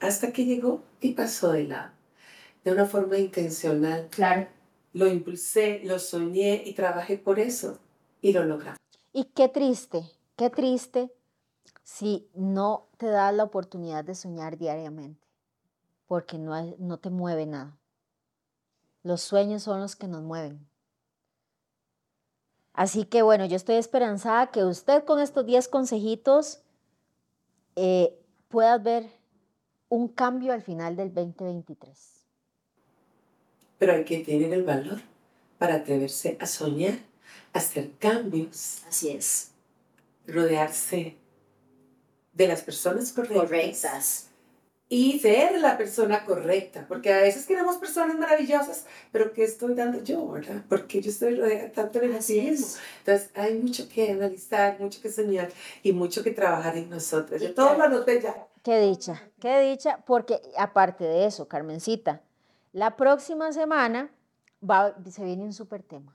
Hasta 0.01 0.33
que 0.33 0.45
llegó 0.45 0.83
y 1.01 1.13
pasó 1.13 1.53
de 1.53 1.65
lado. 1.65 1.91
De 2.65 2.73
una 2.73 2.87
forma 2.87 3.19
intencional. 3.19 4.09
Claro. 4.11 4.47
Lo 4.93 5.07
impulsé, 5.09 5.81
lo 5.85 5.99
soñé 5.99 6.63
y 6.65 6.75
trabajé 6.75 7.19
por 7.19 7.39
eso. 7.39 7.79
Y 8.21 8.33
lo 8.33 8.45
logramos. 8.45 8.79
Y 9.13 9.25
qué 9.35 9.49
triste, 9.49 10.03
qué 10.37 10.49
triste 10.49 11.11
si 11.83 12.29
no 12.35 12.89
te 12.97 13.07
das 13.07 13.35
la 13.35 13.45
oportunidad 13.45 14.05
de 14.05 14.15
soñar 14.15 14.59
diariamente. 14.59 15.27
Porque 16.07 16.39
no, 16.39 16.55
no 16.79 16.99
te 16.99 17.11
mueve 17.11 17.47
nada. 17.47 17.79
Los 19.03 19.23
sueños 19.23 19.63
son 19.63 19.81
los 19.81 19.97
que 19.97 20.09
nos 20.09 20.23
mueven. 20.23 20.67
Así 22.73 23.05
que 23.05 23.23
bueno, 23.23 23.45
yo 23.47 23.57
estoy 23.57 23.77
esperanzada 23.77 24.51
que 24.51 24.65
usted 24.65 25.05
con 25.05 25.21
estos 25.21 25.45
10 25.45 25.69
consejitos 25.69 26.63
eh, 27.77 28.19
pueda 28.49 28.79
ver 28.79 29.11
un 29.89 30.09
cambio 30.09 30.53
al 30.53 30.63
final 30.63 30.97
del 30.97 31.13
2023. 31.13 32.27
Pero 33.79 33.93
hay 33.93 34.05
que 34.05 34.19
tener 34.19 34.53
el 34.53 34.63
valor 34.63 35.01
para 35.59 35.77
atreverse 35.77 36.39
a 36.41 36.47
soñar, 36.47 36.99
a 37.53 37.59
hacer 37.59 37.93
cambios. 37.99 38.85
Así 38.89 39.11
es. 39.11 39.51
Rodearse 40.27 41.17
de 42.33 42.49
las 42.49 42.63
personas 42.63 43.13
correctas. 43.13 43.39
correctas 43.39 44.33
y 44.93 45.19
ser 45.21 45.59
la 45.59 45.79
persona 45.79 46.23
correcta, 46.23 46.85
porque 46.87 47.15
a 47.15 47.23
veces 47.23 47.47
queremos 47.47 47.79
personas 47.79 48.15
maravillosas, 48.19 48.85
pero 49.11 49.33
¿qué 49.33 49.43
estoy 49.43 49.73
dando 49.73 50.05
yo, 50.05 50.29
verdad? 50.29 50.63
Porque 50.69 51.01
yo 51.01 51.09
estoy 51.09 51.35
rodeada 51.35 51.73
tanto 51.73 51.99
de 51.99 52.09
Entonces 52.09 53.31
hay 53.35 53.55
mucho 53.55 53.89
que 53.89 54.13
analizar, 54.13 54.79
mucho 54.79 55.01
que 55.01 55.11
soñar 55.11 55.51
y 55.83 55.93
mucho 55.93 56.23
que 56.23 56.31
trabajar 56.31 56.77
en 56.77 56.91
nosotros. 56.91 57.41
Yo 57.41 57.55
todo 57.55 57.75
lo 57.75 57.85
anoté 57.85 58.21
ya. 58.21 58.47
Qué 58.63 58.81
dicha, 58.81 59.23
qué 59.41 59.63
dicha, 59.63 60.05
porque 60.05 60.43
aparte 60.59 61.05
de 61.05 61.25
eso, 61.25 61.49
Carmencita, 61.49 62.21
la 62.75 62.95
próxima 62.95 63.51
semana 63.55 64.11
va, 64.63 64.95
se 65.11 65.25
viene 65.25 65.45
un 65.45 65.55
súper 65.55 65.83
tema. 65.83 66.15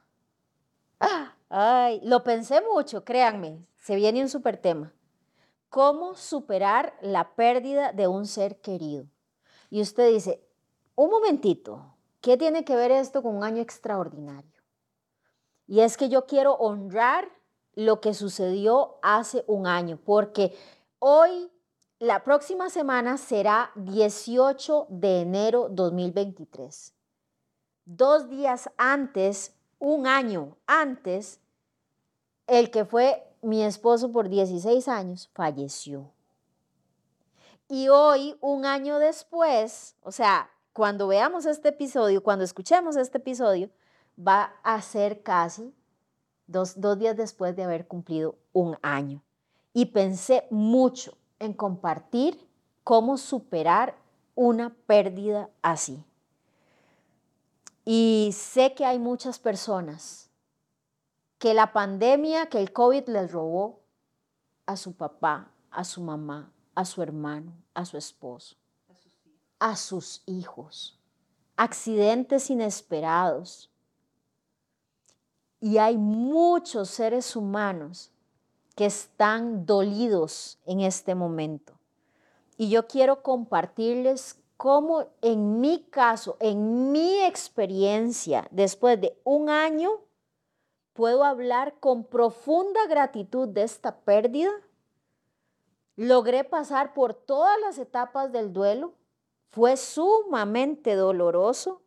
¡Ah! 1.00 1.34
Ay, 1.50 2.00
lo 2.04 2.24
pensé 2.24 2.62
mucho, 2.62 3.04
créanme, 3.04 3.58
se 3.82 3.96
viene 3.96 4.22
un 4.22 4.30
súper 4.30 4.58
tema 4.58 4.94
cómo 5.70 6.16
superar 6.16 6.98
la 7.02 7.36
pérdida 7.36 7.92
de 7.92 8.08
un 8.08 8.26
ser 8.26 8.62
querido. 8.62 9.06
Y 9.70 9.82
usted 9.82 10.10
dice, 10.12 10.48
un 10.96 11.10
momentito, 11.10 11.96
¿qué 12.22 12.38
tiene 12.38 12.64
que 12.64 12.76
ver 12.76 12.92
esto 12.92 13.22
con 13.22 13.36
un 13.36 13.44
año 13.44 13.62
extraordinario? 13.62 14.62
Y 15.68 15.82
es 15.82 15.98
que 15.98 16.10
yo 16.10 16.26
quiero 16.26 16.54
honrar 16.54 17.30
lo 17.74 18.02
que 18.02 18.14
sucedió 18.14 18.98
hace 19.04 19.44
un 19.48 19.68
año, 19.68 20.00
porque 20.04 20.58
hoy, 21.00 21.52
la 22.00 22.24
próxima 22.24 22.70
semana 22.70 23.18
será 23.18 23.72
18 23.76 24.88
de 24.90 25.22
enero 25.22 25.68
2023. 25.70 26.94
Dos 27.86 28.30
días 28.30 28.70
antes, 28.78 29.56
un 29.80 30.08
año 30.08 30.58
antes, 30.66 31.40
el 32.48 32.72
que 32.72 32.86
fue 32.86 33.27
mi 33.42 33.64
esposo 33.64 34.12
por 34.12 34.30
16 34.30 34.88
años 34.88 35.30
falleció. 35.34 36.12
Y 37.70 37.90
hoy, 37.90 38.36
un 38.40 38.66
año 38.66 38.98
después, 39.00 39.96
o 40.02 40.12
sea, 40.12 40.50
cuando 40.74 41.08
veamos 41.08 41.46
este 41.46 41.70
episodio, 41.70 42.24
cuando 42.24 42.46
escuchemos 42.46 42.96
este 42.96 43.18
episodio, 43.18 43.70
va 44.18 44.54
a 44.64 44.82
ser 44.82 45.22
casi 45.22 45.74
dos, 46.48 46.80
dos 46.80 46.98
días 46.98 47.18
después 47.18 47.56
de 47.56 47.64
haber 47.64 47.88
cumplido 47.88 48.36
un 48.54 48.78
año. 48.82 49.22
Y 49.74 49.88
pensé 49.88 50.48
mucho 50.50 51.18
en 51.40 51.54
compartir 51.54 52.48
cómo 52.84 53.18
superar 53.18 53.96
una 54.34 54.74
pérdida 54.86 55.50
así. 55.62 56.04
Y 57.84 58.32
sé 58.34 58.74
que 58.74 58.86
hay 58.86 59.00
muchas 59.00 59.40
personas 59.40 60.27
que 61.40 61.54
la 61.54 61.72
pandemia, 61.74 62.48
que 62.48 62.60
el 62.60 62.74
COVID 62.74 63.08
les 63.08 63.32
robó 63.32 63.82
a 64.66 64.76
su 64.76 64.94
papá, 64.94 65.52
a 65.70 65.84
su 65.84 66.02
mamá, 66.02 66.52
a 66.76 66.86
su 66.86 67.02
hermano, 67.02 67.54
a 67.74 67.86
su 67.86 67.98
esposo, 67.98 68.56
a 69.60 69.76
sus 69.76 70.24
hijos, 70.26 71.00
accidentes 71.56 72.50
inesperados. 72.50 73.72
Y 75.60 75.78
hay 75.78 75.98
muchos 75.98 76.90
seres 76.90 77.36
humanos 77.36 78.12
que 78.76 78.86
están 78.86 79.66
dolidos 79.66 80.60
en 80.66 80.82
este 80.82 81.16
momento. 81.16 81.74
Y 82.58 82.70
yo 82.70 82.88
quiero 82.88 83.24
compartirles 83.24 84.40
cómo 84.56 85.06
en 85.22 85.62
mi 85.62 85.84
caso, 85.84 86.38
en 86.40 86.92
mi 86.92 87.22
experiencia, 87.22 88.48
después 88.52 89.00
de 89.00 89.20
un 89.24 89.50
año, 89.50 90.02
puedo 90.98 91.24
hablar 91.24 91.76
con 91.80 92.04
profunda 92.04 92.88
gratitud 92.88 93.48
de 93.48 93.62
esta 93.62 94.00
pérdida. 94.00 94.50
Logré 95.96 96.44
pasar 96.44 96.96
por 96.96 97.14
todas 97.14 97.56
las 97.62 97.78
etapas 97.78 98.32
del 98.32 98.52
duelo. 98.52 98.96
Fue 99.46 99.78
sumamente 99.78 100.96
doloroso. 100.96 101.84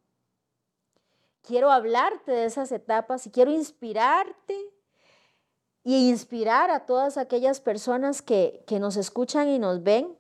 Quiero 1.43 1.73
hablarte 1.73 2.31
de 2.31 2.45
esas 2.45 2.71
etapas 2.71 3.27
y 3.27 3.33
quiero 3.33 3.51
inspirarte 3.51 4.57
y 5.83 6.09
inspirar 6.09 6.71
a 6.71 6.87
todas 6.87 7.17
aquellas 7.17 7.61
personas 7.61 8.23
que, 8.23 8.63
que 8.69 8.79
nos 8.79 8.97
escuchan 8.97 9.49
y 9.49 9.59
nos 9.59 9.83
ven 9.83 10.17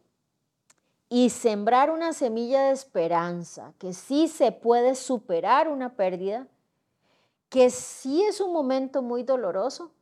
y 1.08 1.30
sembrar 1.30 1.92
una 1.92 2.12
semilla 2.12 2.62
de 2.64 2.72
esperanza, 2.72 3.72
que 3.78 3.92
sí 3.92 4.26
se 4.26 4.50
puede 4.50 4.96
superar 4.96 5.68
una 5.68 5.94
pérdida 5.94 6.48
que 7.50 7.68
sí 7.70 8.22
es 8.22 8.40
un 8.40 8.52
momento 8.52 9.02
muy 9.02 9.24
doloroso, 9.24 9.92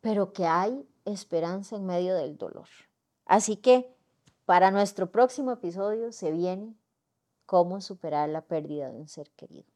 pero 0.00 0.32
que 0.32 0.46
hay 0.46 0.86
esperanza 1.06 1.74
en 1.74 1.86
medio 1.86 2.14
del 2.14 2.36
dolor. 2.36 2.68
Así 3.24 3.56
que 3.56 3.90
para 4.44 4.70
nuestro 4.70 5.10
próximo 5.10 5.52
episodio 5.52 6.12
se 6.12 6.30
viene 6.30 6.74
cómo 7.46 7.80
superar 7.80 8.28
la 8.28 8.42
pérdida 8.42 8.90
de 8.90 8.98
un 8.98 9.08
ser 9.08 9.30
querido. 9.30 9.66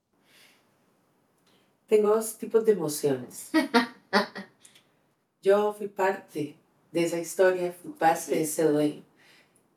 Tengo 1.88 2.09
dos 2.09 2.37
tipos 2.37 2.64
de 2.66 2.73
emociones. 2.73 3.51
Yo 5.42 5.73
fui 5.73 5.88
parte 5.88 6.57
de 6.92 7.05
esa 7.05 7.18
historia, 7.18 7.73
fui 7.73 7.92
parte 7.92 8.35
de 8.35 8.42
ese 8.42 8.64
duelo 8.64 9.03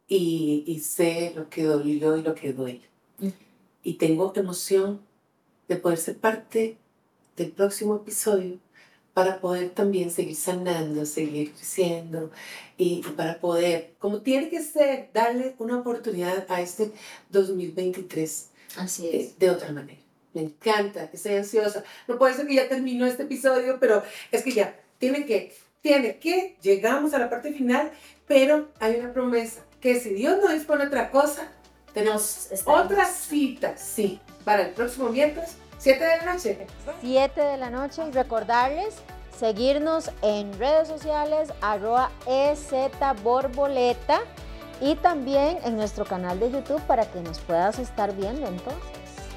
y, 0.07 0.65
y 0.67 0.79
sé 0.79 1.31
lo 1.35 1.49
que 1.49 1.63
dolió 1.63 2.17
y 2.17 2.21
lo 2.21 2.35
que 2.35 2.53
duele. 2.53 2.89
Y 3.81 3.93
tengo 3.93 4.33
emoción 4.35 5.01
de 5.67 5.77
poder 5.77 5.97
ser 5.97 6.17
parte 6.17 6.77
del 7.35 7.51
próximo 7.51 7.95
episodio 7.95 8.59
para 9.13 9.39
poder 9.39 9.69
también 9.69 10.11
seguir 10.11 10.35
sanando, 10.35 11.05
seguir 11.05 11.53
creciendo 11.53 12.31
y, 12.77 13.01
para 13.15 13.39
poder, 13.39 13.93
como 13.97 14.21
tiene 14.21 14.49
que 14.49 14.61
ser, 14.61 15.09
darle 15.13 15.55
una 15.57 15.77
oportunidad 15.77 16.45
a 16.49 16.61
este 16.61 16.91
2023 17.29 18.49
Así 18.77 19.07
eh, 19.07 19.21
es. 19.21 19.39
de 19.39 19.49
otra 19.49 19.71
manera. 19.71 19.99
Me 20.33 20.41
encanta, 20.41 21.09
estoy 21.13 21.35
ansiosa. 21.35 21.85
No 22.09 22.17
puede 22.17 22.33
ser 22.33 22.45
que 22.45 22.55
ya 22.55 22.67
terminó 22.67 23.05
este 23.05 23.23
episodio, 23.23 23.77
pero 23.79 24.03
es 24.33 24.43
que 24.43 24.51
ya 24.51 24.77
tiene 24.97 25.25
que, 25.25 25.55
tiene 25.81 26.17
que, 26.17 26.57
llegamos 26.61 27.13
a 27.13 27.19
la 27.19 27.29
parte 27.29 27.53
final, 27.53 27.91
pero 28.27 28.67
hay 28.81 28.95
una 28.95 29.13
promesa, 29.13 29.61
que 29.79 29.97
si 29.97 30.13
Dios 30.13 30.39
no 30.43 30.51
dispone 30.51 30.87
otra 30.87 31.09
cosa, 31.09 31.49
tenemos 31.93 32.49
otra 32.65 33.05
cita, 33.05 33.77
sí, 33.77 34.19
para 34.43 34.67
el 34.67 34.73
próximo 34.73 35.07
miércoles, 35.07 35.55
7 35.85 36.03
de 36.03 36.17
la 36.17 36.33
noche. 36.33 36.57
7 37.01 37.41
de 37.41 37.57
la 37.57 37.69
noche 37.69 38.01
y 38.07 38.11
recordarles 38.11 38.95
seguirnos 39.37 40.09
en 40.23 40.57
redes 40.57 40.87
sociales 40.87 41.53
arroba 41.61 42.09
ezborboleta 42.25 44.21
y 44.81 44.95
también 44.95 45.59
en 45.63 45.75
nuestro 45.75 46.03
canal 46.05 46.39
de 46.39 46.49
YouTube 46.49 46.81
para 46.87 47.05
que 47.05 47.21
nos 47.21 47.37
puedas 47.37 47.77
estar 47.77 48.15
viendo 48.15 48.47
entonces. 48.47 48.81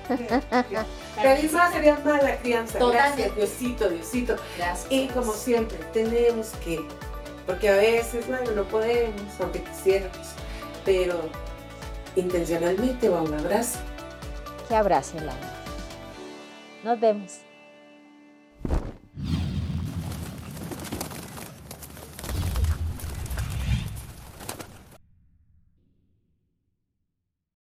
Feliz 1.20 1.52
más 1.52 1.70
sería 1.74 1.98
mala 2.02 2.38
crianza. 2.38 2.78
Totalmente. 2.78 3.24
Gracias, 3.24 3.36
Diosito, 3.36 3.90
Diosito. 3.90 4.36
Gracias. 4.56 4.86
Y 4.88 5.08
como 5.08 5.34
siempre, 5.34 5.76
tenemos 5.92 6.52
que, 6.64 6.80
porque 7.44 7.68
a 7.68 7.76
veces, 7.76 8.26
bueno, 8.26 8.52
no 8.52 8.64
podemos, 8.64 9.20
aunque 9.38 9.62
quisiéramos, 9.64 10.28
pero 10.86 11.20
intencionalmente 12.16 13.10
va 13.10 13.20
un 13.20 13.34
abrazo. 13.34 13.80
Que 14.66 14.76
abrace 14.76 15.18
el 15.18 15.28
alma. 15.28 15.57
Nos 16.88 16.98
vemos. 16.98 17.44